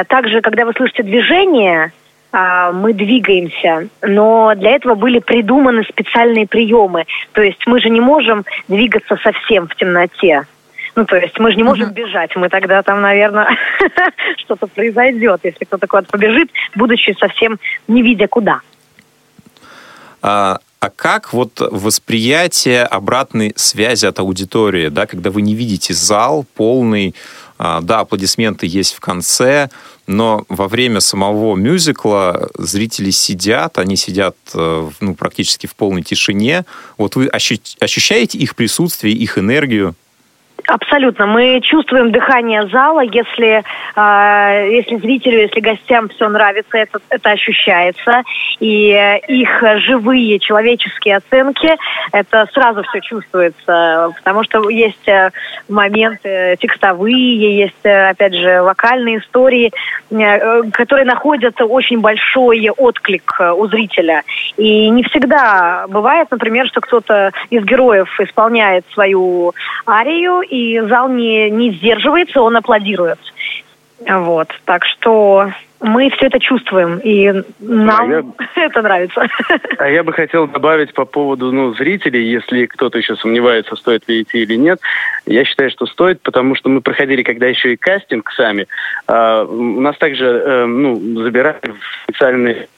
[0.08, 1.92] Также, когда вы слышите движение,
[2.32, 7.06] а, мы двигаемся, но для этого были придуманы специальные приемы.
[7.32, 10.44] То есть мы же не можем двигаться совсем в темноте.
[11.00, 11.94] Ну, то есть мы же не можем uh-huh.
[11.94, 12.36] бежать.
[12.36, 13.56] Мы тогда там, наверное,
[14.36, 17.58] что-то произойдет, если кто-то куда-то побежит, будучи совсем
[17.88, 18.60] не видя куда.
[20.20, 26.44] А, а как вот восприятие обратной связи от аудитории, да, когда вы не видите зал
[26.54, 27.14] полный,
[27.56, 29.70] а, да, аплодисменты есть в конце,
[30.06, 36.66] но во время самого мюзикла зрители сидят, они сидят э, ну, практически в полной тишине.
[36.98, 39.94] Вот вы ощущаете их присутствие, их энергию?
[40.70, 41.26] Абсолютно.
[41.26, 43.64] Мы чувствуем дыхание зала, если,
[43.96, 48.22] э, если зрителю, если гостям все нравится, это, это ощущается.
[48.60, 51.76] И э, их живые человеческие оценки,
[52.12, 54.12] это сразу все чувствуется.
[54.16, 55.30] Потому что есть э,
[55.68, 59.72] моменты текстовые, есть, э, опять же, вокальные истории,
[60.12, 64.22] э, которые находят очень большой отклик у зрителя.
[64.56, 69.52] И не всегда бывает, например, что кто-то из героев исполняет свою
[69.84, 73.18] арию, и зал не, не сдерживается, он аплодирует.
[74.06, 78.24] Вот, так что мы все это чувствуем, и нам а я...
[78.66, 79.26] это нравится.
[79.78, 84.22] А я бы хотел добавить по поводу ну, зрителей, если кто-то еще сомневается, стоит ли
[84.22, 84.80] идти или нет.
[85.26, 88.66] Я считаю, что стоит, потому что мы проходили когда еще и кастинг сами.
[89.06, 92.68] А, у нас также э, ну, забирали в специальные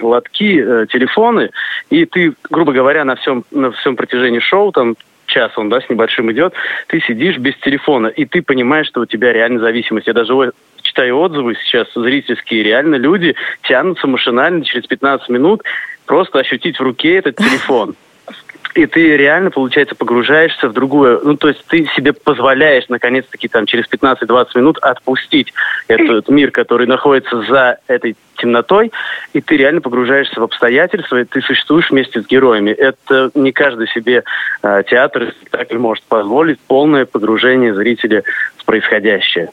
[0.00, 1.50] лотки, э, телефоны,
[1.88, 4.96] и ты, грубо говоря, на всем, на всем протяжении шоу, там,
[5.34, 6.54] час он, да, с небольшим идет,
[6.86, 10.06] ты сидишь без телефона, и ты понимаешь, что у тебя реально зависимость.
[10.06, 15.62] Я даже читаю отзывы сейчас зрительские, реально люди тянутся машинально через 15 минут
[16.06, 17.96] просто ощутить в руке этот телефон
[18.74, 23.66] и ты реально, получается, погружаешься в другую, ну, то есть ты себе позволяешь, наконец-таки, там,
[23.66, 25.52] через 15-20 минут отпустить
[25.88, 28.92] этот мир, который находится за этой темнотой,
[29.32, 32.70] и ты реально погружаешься в обстоятельства, и ты существуешь вместе с героями.
[32.70, 34.24] Это не каждый себе
[34.62, 38.24] э, театр спектакль может позволить полное погружение зрителя
[38.56, 39.50] в происходящее.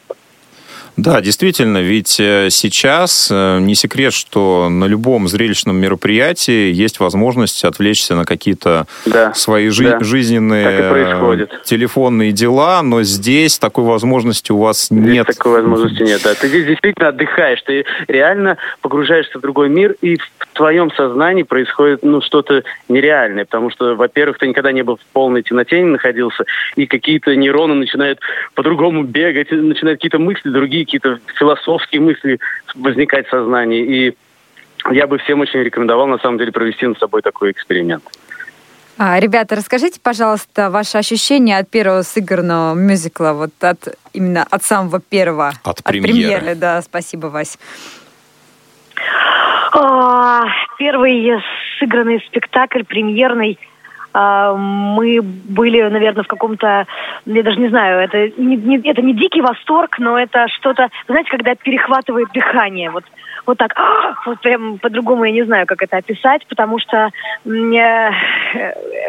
[0.97, 7.63] Да, действительно, ведь э, сейчас э, не секрет, что на любом зрелищном мероприятии есть возможность
[7.63, 9.99] отвлечься на какие-то да, свои жи- да.
[10.01, 15.27] жизненные э, телефонные дела, но здесь такой возможности у вас здесь нет.
[15.27, 16.33] Такой возможности нет, да.
[16.33, 20.29] Ты здесь действительно отдыхаешь, ты реально погружаешься в другой мир, и в
[20.61, 25.41] твоем сознании происходит ну, что-то нереальное, потому что, во-первых, ты никогда не был в полной
[25.41, 26.45] темноте, не находился,
[26.75, 28.19] и какие-то нейроны начинают
[28.53, 32.39] по-другому бегать, начинают какие-то мысли другие какие-то философские мысли
[32.75, 33.81] возникать в сознании.
[33.81, 34.15] И
[34.91, 38.03] я бы всем очень рекомендовал, на самом деле, провести над собой такой эксперимент.
[38.99, 44.99] А, ребята, расскажите, пожалуйста, ваши ощущения от первого сыгранного мюзикла, вот от именно от самого
[44.99, 45.53] первого.
[45.63, 46.13] От, от премьеры.
[46.13, 46.55] премьеры.
[46.55, 47.57] Да, спасибо, Вась.
[49.73, 50.43] А,
[50.77, 51.41] первый
[51.79, 53.57] сыгранный спектакль, премьерный–
[54.13, 56.85] а, мы были, наверное, в каком-то,
[57.25, 61.29] я даже не знаю, это не, не, это не дикий восторг, но это что-то, знаете,
[61.29, 63.05] когда перехватывает дыхание, вот,
[63.45, 63.73] вот так,
[64.25, 67.09] вот прям по-другому я не знаю, как это описать, потому что
[67.45, 68.13] я,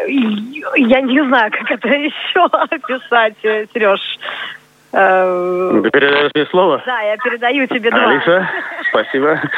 [0.07, 4.19] я не знаю, как это еще описать, Сереж.
[4.93, 6.81] Э, Ты передаешь мне слово?
[6.85, 8.09] Да, я передаю тебе два.
[8.09, 8.49] Алиса,
[8.89, 9.41] спасибо.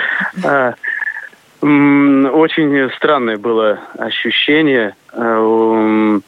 [0.46, 0.74] А,
[1.62, 4.96] очень странное было ощущение.
[5.14, 6.20] Э,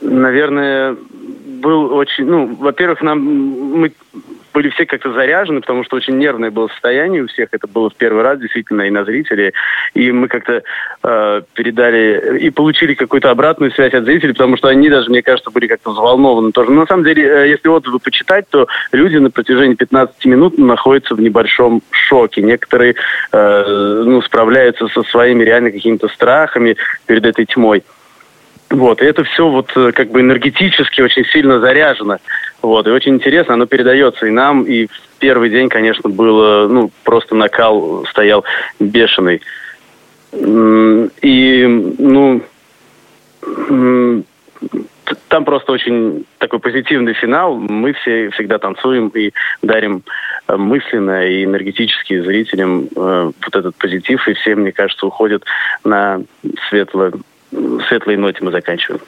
[0.00, 0.96] наверное,
[1.60, 3.92] был очень, ну, во-первых, нам мы
[4.52, 7.48] были все как-то заряжены, потому что очень нервное было состояние у всех.
[7.52, 9.52] Это было в первый раз действительно и на зрителей.
[9.94, 10.62] И мы как-то
[11.02, 15.50] э, передали и получили какую-то обратную связь от зрителей, потому что они даже, мне кажется,
[15.50, 16.70] были как-то взволнованы тоже.
[16.70, 21.14] Но на самом деле, э, если отзывы почитать, то люди на протяжении 15 минут находятся
[21.14, 22.42] в небольшом шоке.
[22.42, 22.94] Некоторые
[23.32, 27.82] э, ну, справляются со своими реально какими-то страхами перед этой тьмой.
[28.70, 32.18] Вот, и это все вот э, как бы энергетически очень сильно заряжено.
[32.62, 36.92] Вот, и очень интересно, оно передается и нам, и в первый день, конечно, было, ну,
[37.02, 38.44] просто накал стоял
[38.78, 39.42] бешеный.
[40.32, 41.66] И,
[41.98, 42.42] ну,
[45.28, 47.56] там просто очень такой позитивный финал.
[47.56, 50.04] Мы все всегда танцуем и дарим
[50.46, 55.44] э, мысленно и энергетически зрителям э, вот этот позитив, и все, мне кажется, уходят
[55.82, 56.22] на
[56.68, 57.12] светлое
[57.88, 59.02] светлой ноте мы заканчиваем.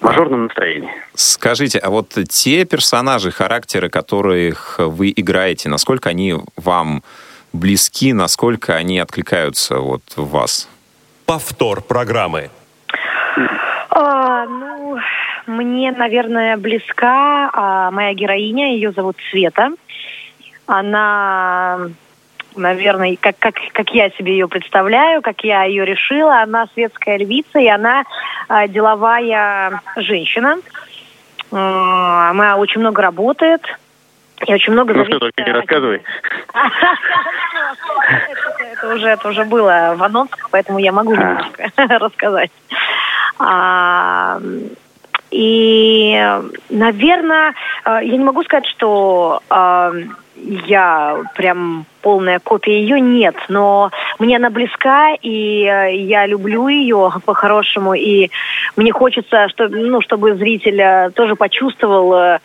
[0.00, 0.90] В мажорном настроении.
[1.14, 7.02] Скажите, а вот те персонажи, характеры, которых вы играете, насколько они вам
[7.52, 10.68] близки, насколько они откликаются вот в вас?
[11.24, 12.50] Повтор программы.
[13.90, 14.98] А, ну,
[15.46, 19.70] мне, наверное, близка а, моя героиня, ее зовут Света.
[20.66, 21.88] Она
[22.56, 26.42] наверное, как, как, как я себе ее представляю, как я ее решила.
[26.42, 28.04] Она светская львица, и она
[28.48, 30.58] э, деловая женщина.
[31.52, 33.62] Э, она очень много работает.
[34.46, 36.02] И очень много ну что, только не рассказывай.
[38.72, 42.50] Это уже, это уже было в анонсах, поэтому я могу немножко рассказать.
[43.38, 44.38] А,
[45.30, 47.54] и, наверное,
[47.86, 49.40] я не могу сказать, что
[50.36, 57.12] я прям полная копия ее нет, но мне она близка, и э, я люблю ее
[57.24, 58.30] по-хорошему, и
[58.76, 62.38] мне хочется, чтобы, ну, чтобы зритель э, тоже почувствовал э,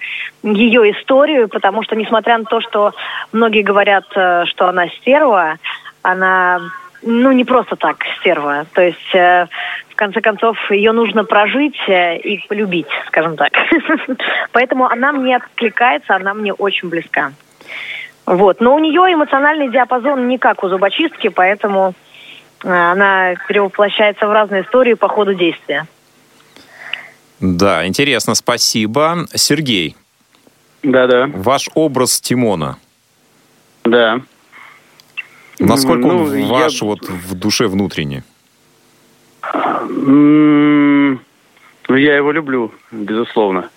[0.44, 2.94] ее историю, потому что, несмотря на то, что
[3.34, 5.58] многие говорят, что она стерва,
[6.02, 6.62] она
[7.04, 8.66] ну, не просто так стерва.
[8.74, 13.52] То есть, в конце концов, ее нужно прожить и полюбить, скажем так.
[14.52, 17.32] Поэтому она мне откликается, она мне очень близка.
[18.26, 18.62] Вот.
[18.62, 21.94] Но у нее эмоциональный диапазон не как у зубочистки, поэтому
[22.64, 25.88] э, она перевоплощается в разные истории по ходу действия.
[27.40, 29.26] Да, интересно, спасибо.
[29.34, 29.96] Сергей.
[30.84, 31.30] Да-да.
[31.34, 32.78] Ваш образ Тимона.
[33.84, 34.22] Да.
[35.60, 36.88] Насколько ну, он ваш я...
[36.88, 38.24] вот в душе внутренне?
[39.84, 41.20] Ну,
[41.90, 43.70] я его люблю, безусловно.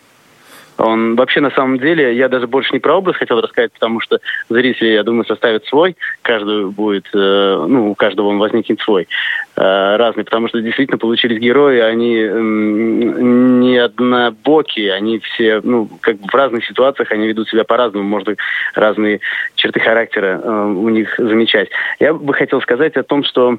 [0.79, 4.19] Он вообще на самом деле, я даже больше не про образ хотел рассказать, потому что
[4.49, 9.07] зрители, я думаю, составят свой, каждый будет, э, ну, у каждого он возникнет свой,
[9.57, 16.17] э, разный, потому что действительно получились герои, они э, не однобокие, они все, ну, как
[16.17, 18.35] бы в разных ситуациях они ведут себя по-разному, можно
[18.75, 19.21] разные
[19.55, 21.69] черты характера э, у них замечать.
[22.01, 23.59] Я бы хотел сказать о том, что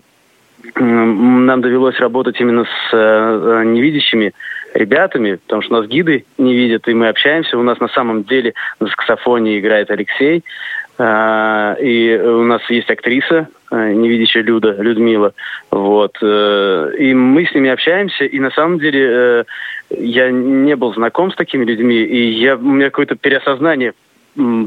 [0.76, 4.34] нам довелось работать именно с э, невидящими
[4.76, 7.58] ребятами, потому что нас гиды не видят, и мы общаемся.
[7.58, 10.44] У нас на самом деле на саксофоне играет Алексей,
[10.98, 15.34] э, и у нас есть актриса, э, невидящая Люда, Людмила.
[15.72, 16.18] Вот.
[16.22, 19.44] Э, и мы с ними общаемся, и на самом деле э,
[19.92, 23.94] я не был знаком с такими людьми, и я, у меня какое-то переосознание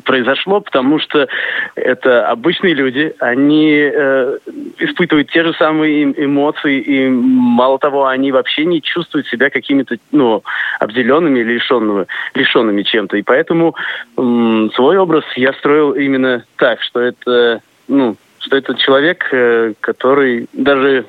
[0.05, 1.29] произошло, потому что
[1.75, 4.39] это обычные люди, они э,
[4.79, 10.43] испытывают те же самые эмоции, и мало того, они вообще не чувствуют себя какими-то ну,
[10.81, 13.17] обделенными или лишенными, лишенными чем-то.
[13.17, 13.75] И поэтому
[14.17, 20.49] э, свой образ я строил именно так, что это, ну, что это человек, э, который
[20.53, 21.05] даже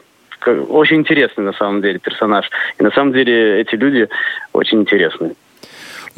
[0.70, 2.50] очень интересный на самом деле персонаж.
[2.80, 4.08] И на самом деле эти люди
[4.54, 5.34] очень интересные.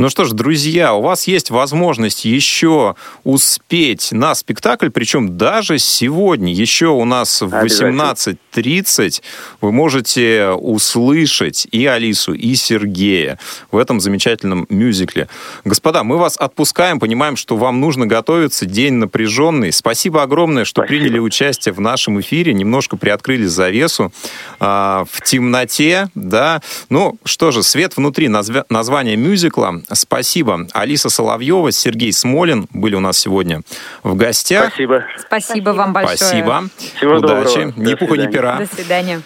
[0.02, 6.52] Ну что ж, друзья, у вас есть возможность еще успеть на спектакль, причем даже сегодня,
[6.52, 9.22] еще у нас в 18.30
[9.62, 13.38] вы можете услышать и Алису, и Сергея
[13.70, 15.28] в этом замечательном мюзикле.
[15.66, 19.72] Господа, мы вас отпускаем, понимаем, что вам нужно готовиться, день напряженный.
[19.72, 21.00] Спасибо огромное, что Спасибо.
[21.00, 24.12] приняли участие в нашем эфире, немножко приоткрыли завесу
[24.60, 26.64] э, в темноте, да.
[26.90, 28.66] Ну что же, свет внутри, назв...
[28.70, 30.68] название мюзикла Спасибо.
[30.74, 33.62] Алиса Соловьева, Сергей Смолин были у нас сегодня
[34.04, 34.68] в гостях.
[34.68, 35.06] Спасибо.
[35.20, 36.18] Спасибо вам большое.
[36.18, 36.64] Спасибо.
[36.96, 37.66] Всего Удачи.
[37.66, 37.74] Доброго.
[37.76, 38.58] Ни пуха, ни пера.
[38.58, 39.22] До свидания.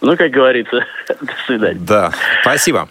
[0.00, 1.78] Ну, как говорится, до свидания.
[1.80, 2.12] Да,
[2.42, 2.88] спасибо.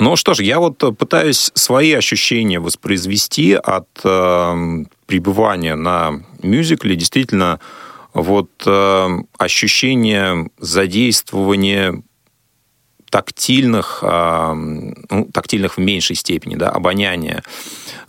[0.00, 6.94] Ну что ж, я вот пытаюсь свои ощущения воспроизвести от э, пребывания на мюзикле.
[6.94, 7.58] Действительно,
[8.14, 9.08] вот э,
[9.38, 12.02] ощущение задействования
[13.10, 17.42] тактильных, а, ну, тактильных в меньшей степени, да, обоняние,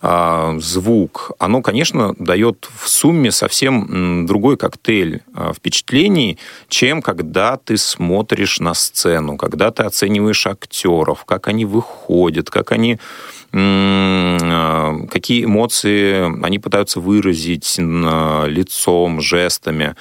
[0.02, 6.38] а, звук, оно, конечно, дает в сумме совсем другой коктейль а, впечатлений,
[6.68, 13.00] чем когда ты смотришь на сцену, когда ты оцениваешь актеров, как они выходят, как они
[13.52, 19.96] какие эмоции они пытаются выразить лицом, жестами.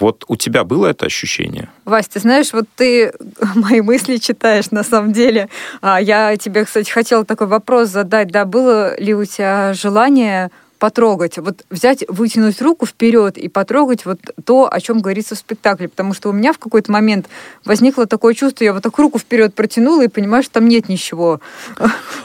[0.00, 1.68] Вот у тебя было это ощущение?
[1.84, 3.12] Вась, ты знаешь, вот ты
[3.54, 5.48] мои мысли читаешь на самом деле.
[5.82, 8.28] А Я тебе, кстати, хотела такой вопрос задать.
[8.28, 14.18] Да, было ли у тебя желание потрогать, вот взять, вытянуть руку вперед и потрогать вот
[14.44, 15.88] то, о чем говорится в спектакле.
[15.88, 17.28] Потому что у меня в какой-то момент
[17.64, 21.40] возникло такое чувство, я вот так руку вперед протянула и понимаю, что там нет ничего.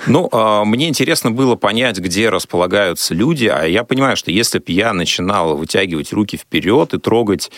[0.07, 4.65] Ну, а, мне интересно было понять, где располагаются люди, а я понимаю, что если бы
[4.67, 7.51] я начинал вытягивать руки вперед и трогать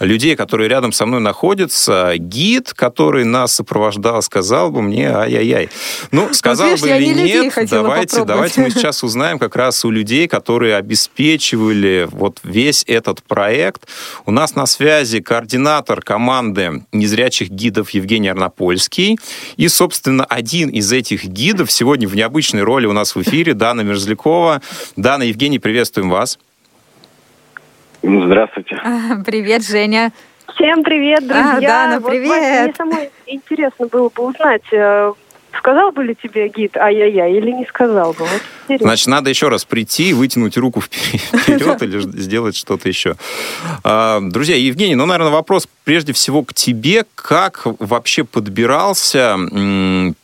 [0.00, 5.68] людей, которые рядом со мной находятся, гид, который нас сопровождал, сказал бы мне ай-яй-яй.
[6.10, 9.90] Ну, сказал вот, видишь, бы или нет, давайте, давайте мы сейчас узнаем как раз у
[9.90, 13.88] людей, которые обеспечивали вот весь этот проект.
[14.26, 19.18] У нас на связи координатор команды незрячих гидов Евгений Арнопольский.
[19.56, 23.82] И, собственно, один из этих гидов сегодня в необычной роли у нас в эфире, Дана
[23.82, 24.62] Мерзлякова.
[24.96, 26.38] Дана, Евгений, приветствуем вас.
[28.02, 28.76] Здравствуйте.
[29.26, 30.12] Привет, Женя.
[30.54, 31.56] Всем привет, друзья.
[31.56, 32.28] А, Дана, привет.
[32.28, 35.12] Вот, мне самой интересно было бы узнать, э,
[35.58, 38.24] Сказал бы ли тебе гид ай-яй-яй или не сказал бы?
[38.68, 43.16] Вот Значит, надо еще раз прийти, вытянуть руку вперед или сделать что-то еще.
[43.82, 47.04] А, друзья, Евгений, ну, наверное, вопрос прежде всего к тебе.
[47.14, 49.36] Как вообще подбирался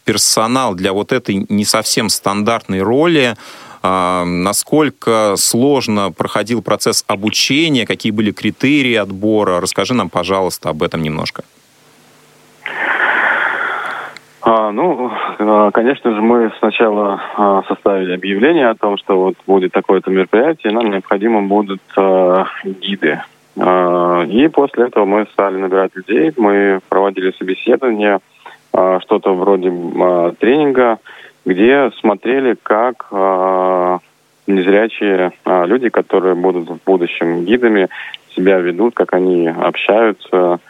[0.04, 3.36] персонал для вот этой не совсем стандартной роли?
[3.82, 7.86] А, насколько сложно проходил процесс обучения?
[7.86, 9.60] Какие были критерии отбора?
[9.60, 11.44] Расскажи нам, пожалуйста, об этом немножко.
[14.48, 19.72] А, ну, а, конечно же, мы сначала а, составили объявление о том, что вот будет
[19.72, 21.80] такое-то мероприятие, нам необходимо будут
[22.64, 23.20] гиды.
[23.56, 28.20] И после этого мы стали набирать людей, мы проводили собеседование,
[28.70, 29.70] что-то вроде
[30.38, 30.98] тренинга,
[31.46, 33.06] где смотрели, как
[34.46, 37.88] незрячие люди, которые будут в будущем гидами,
[38.34, 40.60] себя ведут, как они общаются,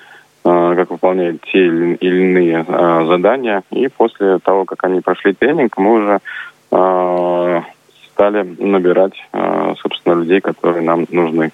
[0.47, 3.63] как выполняют те или иные э, задания.
[3.71, 6.21] И после того, как они прошли тренинг, мы уже
[6.71, 7.61] э,
[8.13, 9.13] стали набирать,
[9.83, 11.51] собственно, людей, которые нам нужны.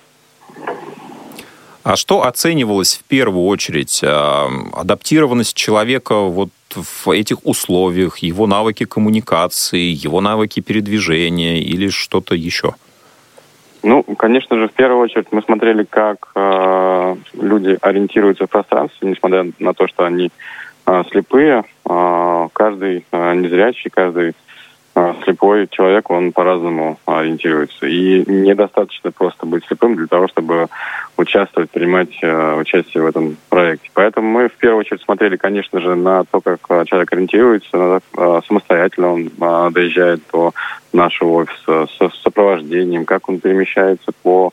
[1.82, 4.00] А что оценивалось в первую очередь?
[4.04, 12.74] Адаптированность человека вот в этих условиях, его навыки коммуникации, его навыки передвижения или что-то еще?
[13.82, 19.46] Ну, конечно же, в первую очередь мы смотрели, как э, люди ориентируются в пространстве, несмотря
[19.58, 20.30] на то, что они
[20.86, 21.64] э, слепые.
[21.88, 24.34] Э, каждый э, незрячий, каждый
[24.94, 27.86] э, слепой человек, он по-разному ориентируется.
[27.86, 30.68] И недостаточно просто быть слепым для того, чтобы
[31.16, 33.90] участвовать, принимать э, участие в этом проекте.
[33.94, 38.40] Поэтому мы в первую очередь смотрели, конечно же, на то, как э, человек ориентируется, э,
[38.46, 40.52] самостоятельно он э, доезжает до
[40.92, 44.52] нашего офиса с сопровождением, как он перемещается по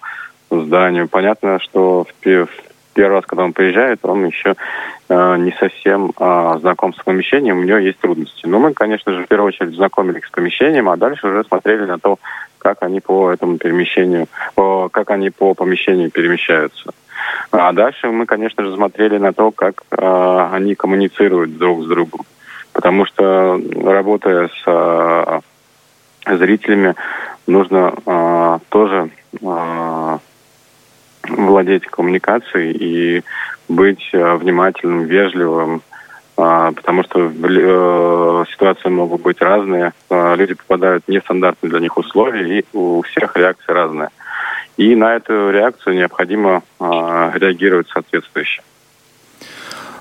[0.50, 1.08] зданию.
[1.08, 2.50] Понятно, что в, в
[2.94, 4.56] первый раз, когда он приезжает, он еще
[5.08, 8.46] э, не совсем э, знаком с помещением, у него есть трудности.
[8.46, 12.00] Но мы, конечно же, в первую очередь знакомились с помещением, а дальше уже смотрели на
[12.00, 12.20] то,
[12.60, 16.92] как они по этому перемещению, как они по помещению перемещаются.
[17.52, 22.26] А дальше мы, конечно же, смотрели на то, как э, они коммуницируют друг с другом.
[22.74, 25.40] Потому что, работая с э,
[26.38, 26.96] зрителями,
[27.48, 29.10] нужно э, тоже
[31.28, 33.24] владеть коммуникацией и
[33.68, 35.82] быть внимательным, вежливым,
[36.40, 39.92] потому что э, ситуации могут быть разные.
[40.10, 44.10] Э, люди попадают в нестандартные для них условия, и у всех реакция разная.
[44.78, 48.62] И на эту реакцию необходимо э, реагировать соответствующе.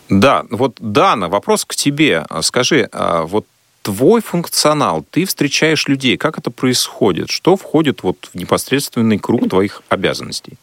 [0.08, 2.24] Да, вот, Дана, вопрос к тебе.
[2.42, 3.44] Скажи, а вот
[3.82, 7.30] твой функционал, ты встречаешь людей, как это происходит?
[7.30, 10.56] Что входит вот в непосредственный круг твоих обязанностей?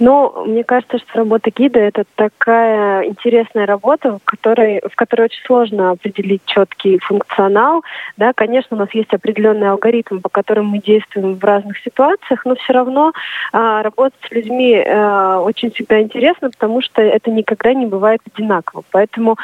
[0.00, 5.44] Ну, мне кажется, что работа гида– это такая интересная работа, в которой, в которой очень
[5.44, 7.84] сложно определить четкий функционал.
[8.16, 12.54] Да, конечно, у нас есть определенный алгоритм, по которым мы действуем в разных ситуациях, но
[12.54, 13.12] все равно
[13.52, 18.82] а, работать с людьми а, очень всегда интересно, потому что это никогда не бывает одинаково.
[18.90, 19.36] Поэтому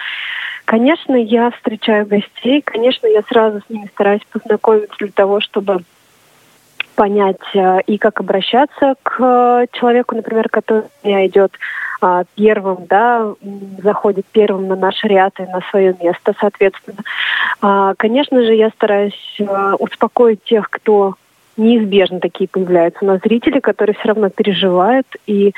[0.67, 5.83] Конечно, я встречаю гостей, конечно, я сразу с ними стараюсь познакомиться для того, чтобы
[6.97, 11.53] понять э, и как обращаться к э, человеку, например, который идет
[12.01, 13.35] а, первым, да,
[13.83, 16.99] заходит первым на наш ряд и на свое место, соответственно.
[17.63, 21.15] А, конечно же, я стараюсь э, успокоить тех, кто
[21.57, 23.03] неизбежно такие появляются.
[23.03, 25.55] У нас зрители, которые все равно переживают и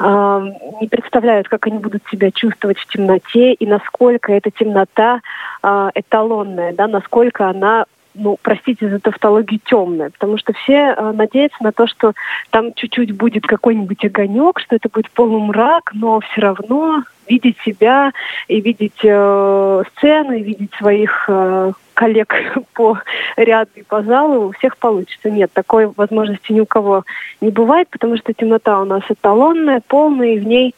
[0.00, 0.42] э,
[0.80, 5.20] не представляют, как они будут себя чувствовать в темноте и насколько эта темнота
[5.62, 7.84] э, эталонная, да, насколько она
[8.18, 12.12] ну, простите за тавтологию, темная, потому что все э, надеются на то, что
[12.50, 18.12] там чуть-чуть будет какой-нибудь огонек, что это будет полумрак, но все равно видеть себя
[18.48, 22.34] и видеть э, сцены, видеть своих э, коллег
[22.74, 23.00] по
[23.36, 25.30] ряду и по залу у всех получится.
[25.30, 27.04] Нет, такой возможности ни у кого
[27.40, 30.74] не бывает, потому что темнота у нас эталонная, полная, и в ней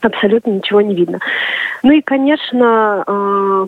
[0.00, 1.20] абсолютно ничего не видно.
[1.82, 3.66] Ну и, конечно, э,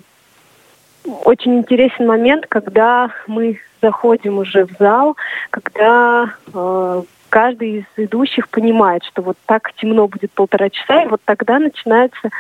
[1.24, 5.16] очень интересен момент, когда мы заходим уже в зал,
[5.50, 11.20] когда э, каждый из идущих понимает, что вот так темно будет полтора часа, и вот
[11.24, 12.30] тогда начинается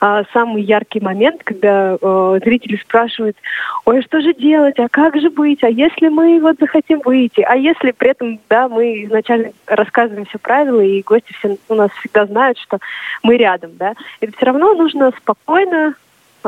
[0.00, 3.36] э, самый яркий момент, когда э, зрители спрашивают,
[3.84, 7.56] ой, что же делать, а как же быть, а если мы вот захотим выйти, а
[7.56, 12.26] если при этом, да, мы изначально рассказываем все правила, и гости все у нас всегда
[12.26, 12.78] знают, что
[13.22, 15.94] мы рядом, да, это все равно нужно спокойно а,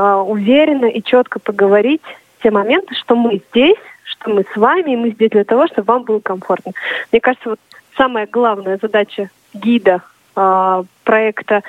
[0.03, 2.03] уверенно и четко поговорить
[2.43, 5.93] те моменты, что мы здесь, что мы с вами, и мы здесь для того, чтобы
[5.93, 6.73] вам было комфортно.
[7.13, 7.61] Мне кажется, вот
[7.97, 10.03] самая главная задача гида
[10.37, 11.63] э, проекта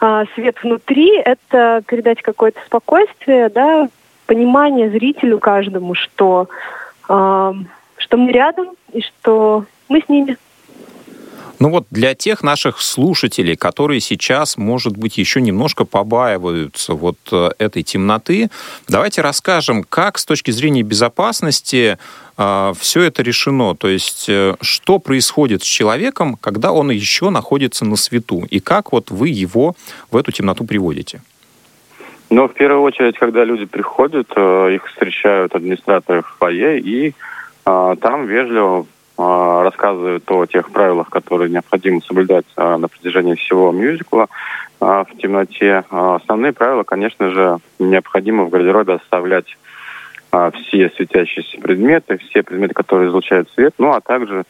[0.00, 3.88] э, «Свет внутри»— это передать какое-то спокойствие, да,
[4.26, 6.48] понимание зрителю каждому, что,
[7.08, 7.52] э,
[7.96, 10.36] что мы рядом и что мы с ними.
[11.62, 17.50] Ну вот для тех наших слушателей, которые сейчас, может быть, еще немножко побаиваются вот э,
[17.56, 18.50] этой темноты,
[18.88, 21.98] давайте расскажем, как с точки зрения безопасности
[22.36, 23.76] э, все это решено.
[23.76, 28.90] То есть э, что происходит с человеком, когда он еще находится на свету, и как
[28.90, 29.76] вот вы его
[30.10, 31.22] в эту темноту приводите?
[32.28, 37.14] Ну, в первую очередь, когда люди приходят, их встречают администраторы в фойе, и
[37.64, 38.86] там вежливо
[39.18, 44.28] рассказывают о тех правилах, которые необходимо соблюдать а, на протяжении всего мюзикла
[44.80, 45.84] а, в темноте.
[45.90, 49.56] Основные правила, конечно же, необходимо в гардеробе оставлять
[50.54, 54.44] все светящиеся предметы, все предметы, которые излучают свет, ну а также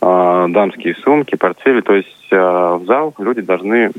[0.00, 1.80] дамские сумки, портфели.
[1.80, 3.90] То есть в зал люди должны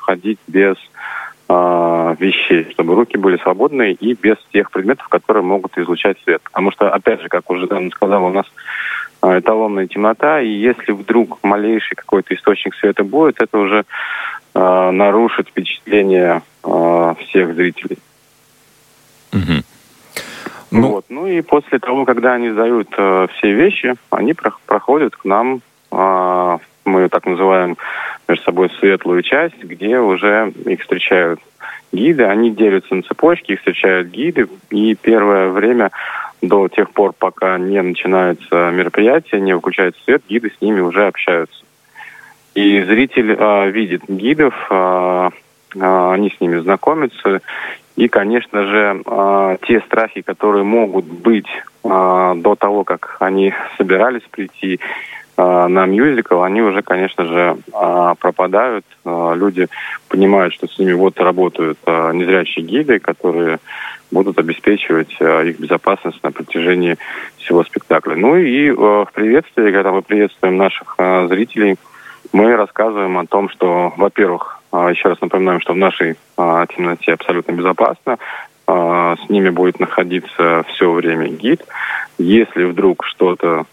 [0.00, 0.74] ходить без
[1.48, 6.42] вещей, чтобы руки были свободные и без тех предметов, которые могут излучать свет.
[6.42, 8.52] Потому что, опять же, как уже Дана сказала, у нас а,
[9.22, 13.84] эталонная темнота, и если вдруг малейший какой-то источник света будет, это уже
[14.54, 17.98] э, нарушит впечатление э, всех зрителей.
[19.32, 19.62] Угу.
[20.70, 20.88] Ну...
[20.88, 21.04] Вот.
[21.08, 25.60] ну и после того, когда они сдают э, все вещи, они про- проходят к нам,
[25.90, 27.76] э, мы так называем
[28.28, 31.40] между собой светлую часть, где уже их встречают
[31.92, 35.90] гиды, они делятся на цепочки, их встречают гиды, и первое время
[36.42, 41.64] до тех пор, пока не начинается мероприятие, не выключается свет, гиды с ними уже общаются.
[42.54, 45.30] И зритель э, видит гидов, э,
[45.76, 47.40] э, они с ними знакомятся.
[47.96, 51.48] И, конечно же, э, те страхи, которые могут быть
[51.84, 54.80] э, до того, как они собирались прийти,
[55.38, 57.56] на мюзикл, они уже, конечно же,
[58.18, 58.84] пропадают.
[59.04, 59.68] Люди
[60.08, 63.58] понимают, что с ними вот работают незрячие гиды, которые
[64.10, 66.96] будут обеспечивать их безопасность на протяжении
[67.36, 68.16] всего спектакля.
[68.16, 70.96] Ну и в приветствии, когда мы приветствуем наших
[71.28, 71.76] зрителей,
[72.32, 78.18] мы рассказываем о том, что, во-первых, еще раз напоминаем, что в нашей темноте абсолютно безопасно,
[78.70, 81.64] а, с ними будет находиться все время гид.
[82.18, 83.64] Если вдруг что-то, а,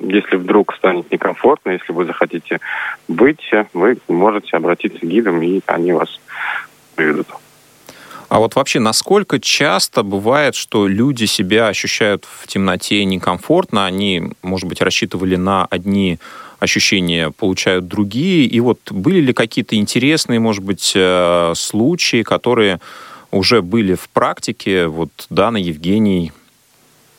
[0.00, 2.60] если вдруг станет некомфортно, если вы захотите
[3.08, 3.40] быть,
[3.72, 6.20] вы можете обратиться к гидам, и они вас
[6.94, 7.26] приведут.
[8.28, 14.68] А вот вообще, насколько часто бывает, что люди себя ощущают в темноте некомфортно, они, может
[14.68, 16.18] быть, рассчитывали на одни
[16.58, 22.80] ощущения, получают другие, и вот были ли какие-то интересные, может быть, э, случаи, которые
[23.30, 24.86] уже были в практике.
[24.86, 26.32] Вот Дана, Евгений,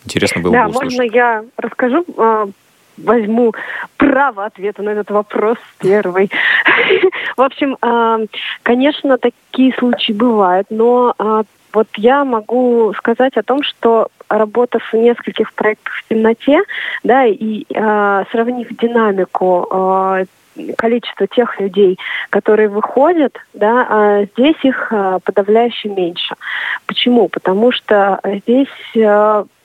[0.08, 1.00] интересно было да, бы услышать.
[1.00, 2.06] можно я расскажу?
[2.18, 2.48] А,
[2.98, 3.54] возьму
[3.98, 6.32] право ответа на этот вопрос первый.
[7.38, 8.20] В общем, а,
[8.64, 11.44] конечно, такие случаи бывают, но а,
[11.74, 16.62] вот я могу сказать о том, что работав в нескольких проектах в темноте,
[17.04, 20.26] да, и сравнив динамику
[20.76, 22.00] количество тех людей,
[22.32, 24.92] которые выходят, да, а здесь их
[25.24, 26.36] подавляюще меньше.
[26.88, 27.28] Почему?
[27.28, 28.68] Потому что здесь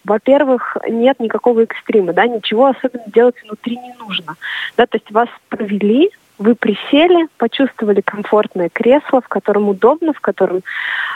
[0.04, 4.36] во-первых, нет никакого экстрима, да, ничего особенно делать внутри не нужно.
[4.76, 10.62] Да, то есть вас провели, вы присели, почувствовали комфортное кресло, в котором удобно, в котором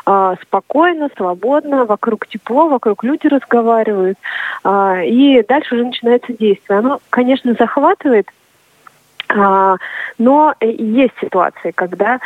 [0.07, 4.18] э, спокойно, свободно, вокруг тепло, вокруг люди разговаривают,
[4.64, 6.78] э, и дальше уже начинается действие.
[6.78, 8.28] Оно, конечно, захватывает,
[9.28, 9.76] а,
[10.18, 12.20] но есть ситуации, когда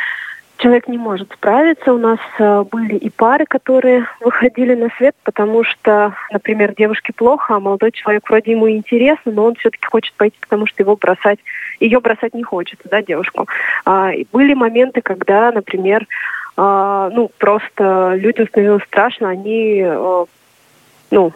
[0.61, 1.93] человек не может справиться.
[1.93, 7.55] У нас а, были и пары, которые выходили на свет, потому что, например, девушке плохо,
[7.55, 11.39] а молодой человек вроде ему интересно, но он все-таки хочет пойти, потому что его бросать,
[11.79, 13.47] ее бросать не хочется, да, девушку.
[13.85, 16.07] А, и были моменты, когда, например,
[16.55, 20.25] а, ну, просто людям становилось страшно, они, а,
[21.09, 21.33] ну,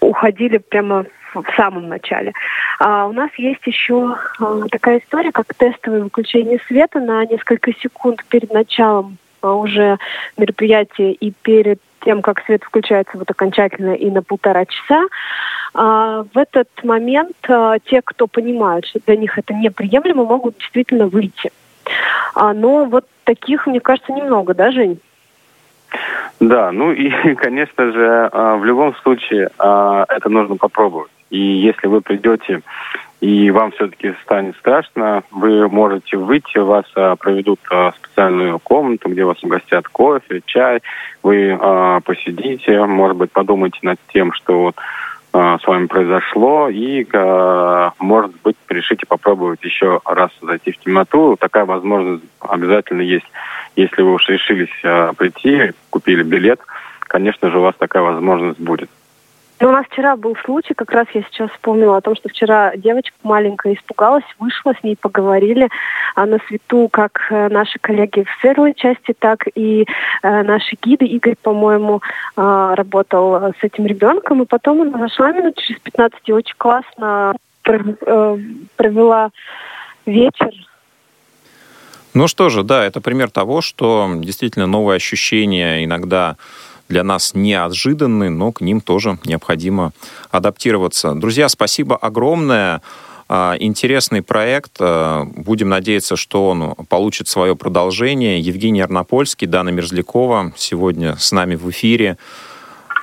[0.00, 2.32] уходили прямо в самом начале.
[2.78, 8.24] А у нас есть еще а, такая история, как тестовое выключение света на несколько секунд
[8.28, 9.98] перед началом а, уже
[10.36, 15.06] мероприятия и перед тем, как свет включается вот окончательно и на полтора часа,
[15.74, 21.06] а, в этот момент а, те, кто понимают, что для них это неприемлемо, могут действительно
[21.06, 21.52] выйти.
[22.34, 25.00] А, но вот таких, мне кажется, немного, да, Жень?
[26.40, 31.10] Да, ну и, конечно же, в любом случае это нужно попробовать.
[31.30, 32.62] И если вы придете
[33.20, 39.24] и вам все-таки станет страшно, вы можете выйти, вас а, проведут а, специальную комнату, где
[39.24, 40.80] вас угостят кофе, чай,
[41.22, 44.72] вы а, посидите, может быть, подумайте над тем, что
[45.32, 51.36] а, с вами произошло, и, а, может быть, решите попробовать еще раз зайти в темноту.
[51.38, 53.26] Такая возможность обязательно есть.
[53.76, 56.60] Если вы уж решились а, прийти, купили билет,
[57.00, 58.90] конечно же, у вас такая возможность будет.
[59.60, 62.74] Но у нас вчера был случай, как раз я сейчас вспомнила о том, что вчера
[62.76, 65.68] девочка маленькая испугалась, вышла, с ней поговорили
[66.14, 69.86] а на свету, как э, наши коллеги в светлой части, так и
[70.22, 71.04] э, наши гиды.
[71.04, 72.00] Игорь, по-моему,
[72.36, 77.34] э, работал с этим ребенком, и потом она зашла минут через 15 и очень классно
[77.66, 78.38] э,
[78.76, 79.30] провела
[80.06, 80.50] вечер
[82.12, 86.36] ну что же, да, это пример того, что действительно новые ощущения иногда
[86.90, 89.92] для нас неожиданны, но к ним тоже необходимо
[90.30, 91.14] адаптироваться.
[91.14, 92.82] Друзья, спасибо огромное.
[93.28, 94.72] А, интересный проект.
[94.80, 98.40] А, будем надеяться, что он получит свое продолжение.
[98.40, 102.18] Евгений Арнопольский, Дана Мерзлякова сегодня с нами в эфире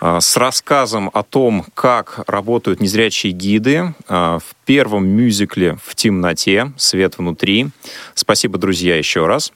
[0.01, 6.73] а, с рассказом о том, как работают незрячие гиды в первом мюзикле «В темноте.
[6.75, 7.69] Свет внутри».
[8.13, 9.53] Спасибо, друзья, еще раз.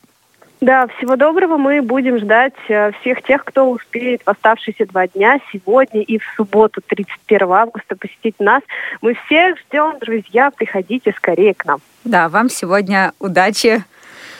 [0.62, 1.58] Да, всего доброго.
[1.58, 6.24] Мы будем ждать э, всех тех, кто успеет в оставшиеся два дня, сегодня и в
[6.36, 8.62] субботу, 31 августа, посетить нас.
[9.02, 10.52] Мы всех ждем, друзья.
[10.52, 11.80] Приходите скорее к нам.
[12.04, 13.84] Да, вам сегодня удачи.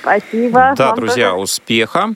[0.02, 0.76] Спасибо.
[0.78, 1.42] Да, друзья, тоже.
[1.42, 2.10] успеха.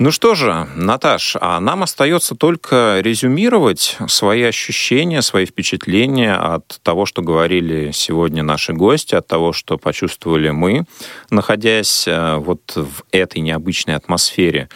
[0.00, 7.04] Ну что же, Наташ, а нам остается только резюмировать свои ощущения, свои впечатления от того,
[7.04, 10.86] что говорили сегодня наши гости, от того, что почувствовали мы,
[11.28, 14.70] находясь э, вот в этой необычной атмосфере.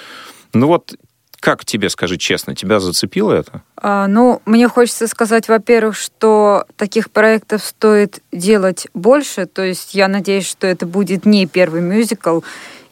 [0.53, 0.95] Ну вот,
[1.41, 3.63] как тебе, скажи честно, тебя зацепило это?
[3.79, 9.47] А, ну, мне хочется сказать, во-первых, что таких проектов стоит делать больше.
[9.47, 12.41] То есть я надеюсь, что это будет не первый мюзикл.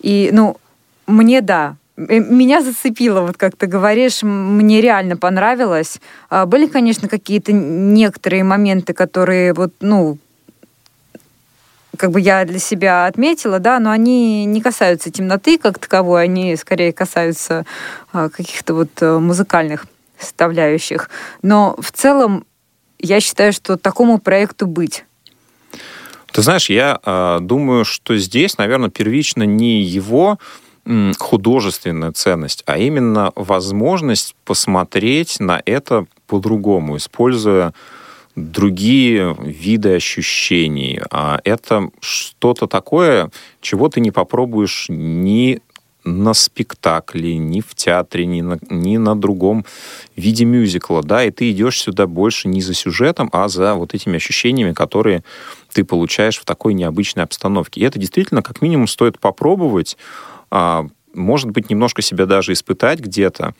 [0.01, 0.57] И, ну,
[1.07, 1.77] мне да,
[2.09, 6.01] меня зацепило, вот как ты говоришь, мне реально понравилось.
[6.31, 10.19] А, были, конечно, какие-то некоторые моменты, которые вот, ну,
[11.97, 16.57] как бы я для себя отметила, да, но они не касаются темноты как таковой, они
[16.57, 17.65] скорее касаются
[18.13, 19.87] а, каких-то вот э, музыкальных
[20.19, 21.11] составляющих.
[21.43, 22.45] Но в целом
[22.99, 25.05] я считаю, что такому проекту быть.
[26.33, 30.39] Ты знаешь, я э, думаю, что здесь, наверное, первично не его
[31.19, 37.73] художественная ценность, а именно возможность посмотреть на это по-другому, используя
[38.35, 41.01] другие виды ощущений.
[41.11, 43.31] А это что-то такое,
[43.61, 45.61] чего ты не попробуешь ни
[46.05, 49.65] на спектакле, ни в театре, ни на, ни на другом
[50.17, 54.17] виде мюзикла, да, и ты идешь сюда больше не за сюжетом, а за вот этими
[54.17, 55.23] ощущениями, которые
[55.73, 57.81] ты получаешь в такой необычной обстановке.
[57.81, 59.97] И это действительно как минимум стоит попробовать,
[61.15, 63.55] может быть, немножко себя даже испытать где-то.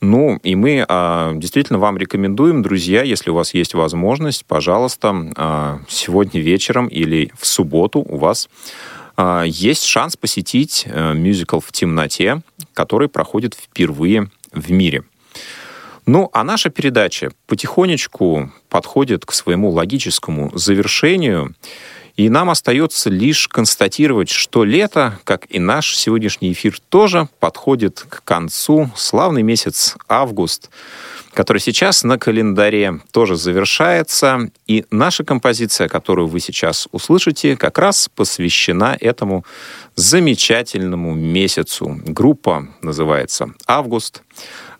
[0.00, 5.80] Ну, и мы а, действительно вам рекомендуем, друзья, если у вас есть возможность, пожалуйста, а,
[5.88, 8.48] сегодня вечером или в субботу у вас
[9.16, 12.40] а, есть шанс посетить а, мюзикл в темноте,
[12.72, 15.04] который проходит впервые в мире.
[16.06, 21.54] Ну, а наша передача потихонечку подходит к своему логическому завершению.
[22.20, 28.22] И нам остается лишь констатировать, что лето, как и наш сегодняшний эфир, тоже подходит к
[28.24, 28.90] концу.
[28.94, 30.68] Славный месяц август,
[31.32, 34.50] который сейчас на календаре тоже завершается.
[34.66, 39.46] И наша композиция, которую вы сейчас услышите, как раз посвящена этому
[39.94, 42.02] замечательному месяцу.
[42.04, 44.20] Группа называется «Август»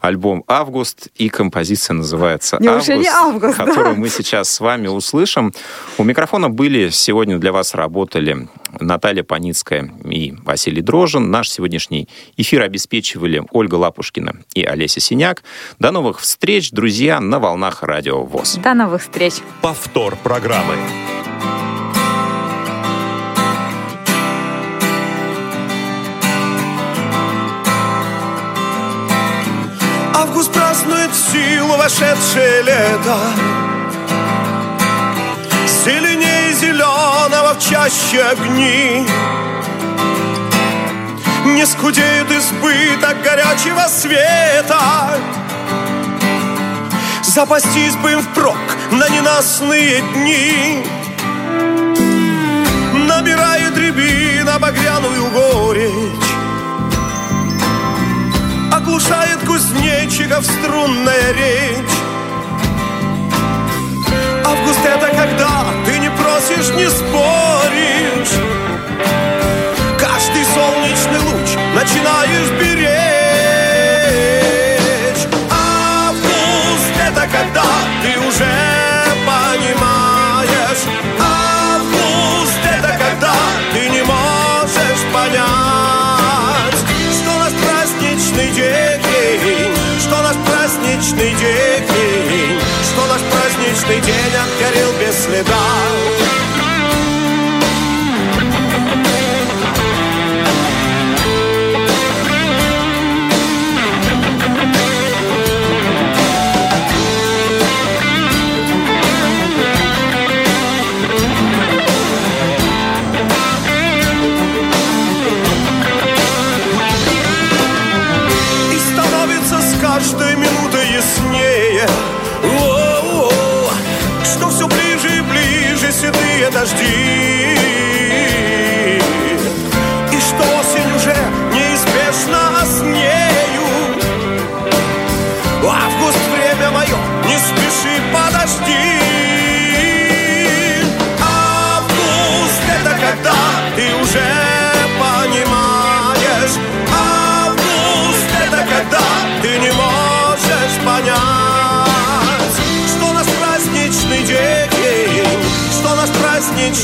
[0.00, 4.00] альбом «Август», и композиция называется «Август», август которую да?
[4.00, 5.52] мы сейчас с вами услышим.
[5.98, 8.48] У микрофона были сегодня для вас работали
[8.80, 11.30] Наталья Паницкая и Василий Дрожин.
[11.30, 15.42] Наш сегодняшний эфир обеспечивали Ольга Лапушкина и Олеся Синяк.
[15.78, 18.58] До новых встреч, друзья, на волнах Радио ВОЗ.
[18.62, 19.34] До новых встреч.
[19.60, 20.74] Повтор программы.
[31.10, 33.18] Празднует силу вошедшее лето.
[35.84, 39.06] Зеленее зеленого в чаще огни.
[41.46, 45.18] Не скудеет избыток горячего света.
[47.22, 48.56] Запастись бы им впрок
[48.90, 50.84] на ненастные дни.
[53.06, 53.59] Набирает
[60.20, 61.90] кузнечиков струнная речь.
[64.44, 67.19] Август это когда ты не просишь, не споришь
[95.12, 95.58] следа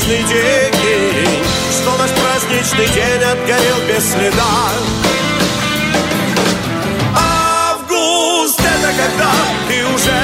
[0.07, 1.43] праздничный день.
[1.71, 4.71] Что наш праздничный день отгорел без следа.
[7.13, 9.31] Август это когда
[9.67, 10.21] ты уже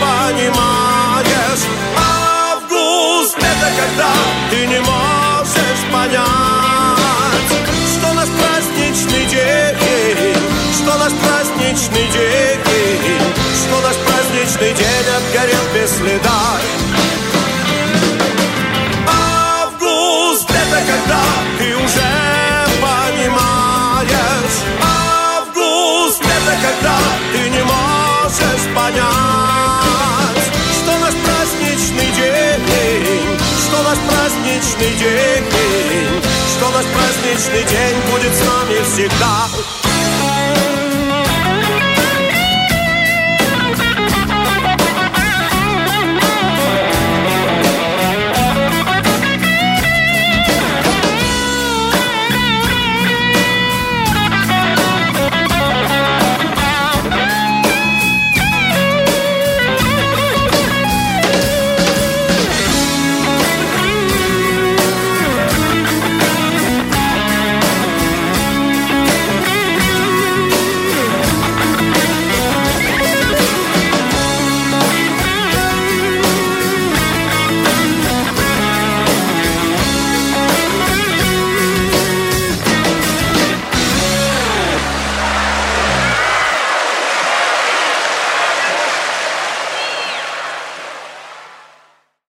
[0.00, 1.64] понимаешь.
[1.96, 4.12] Август это когда
[4.50, 6.26] ты не можешь понять.
[7.98, 10.36] Что наш праздничный день
[10.74, 12.60] Что наш праздничный день.
[13.64, 16.85] Что наш праздничный день отгорел без следа
[28.86, 33.38] понять Что наш праздничный день?
[33.66, 35.44] Что наш праздничный день,
[36.56, 39.85] что наш праздничный день будет с нами всегда.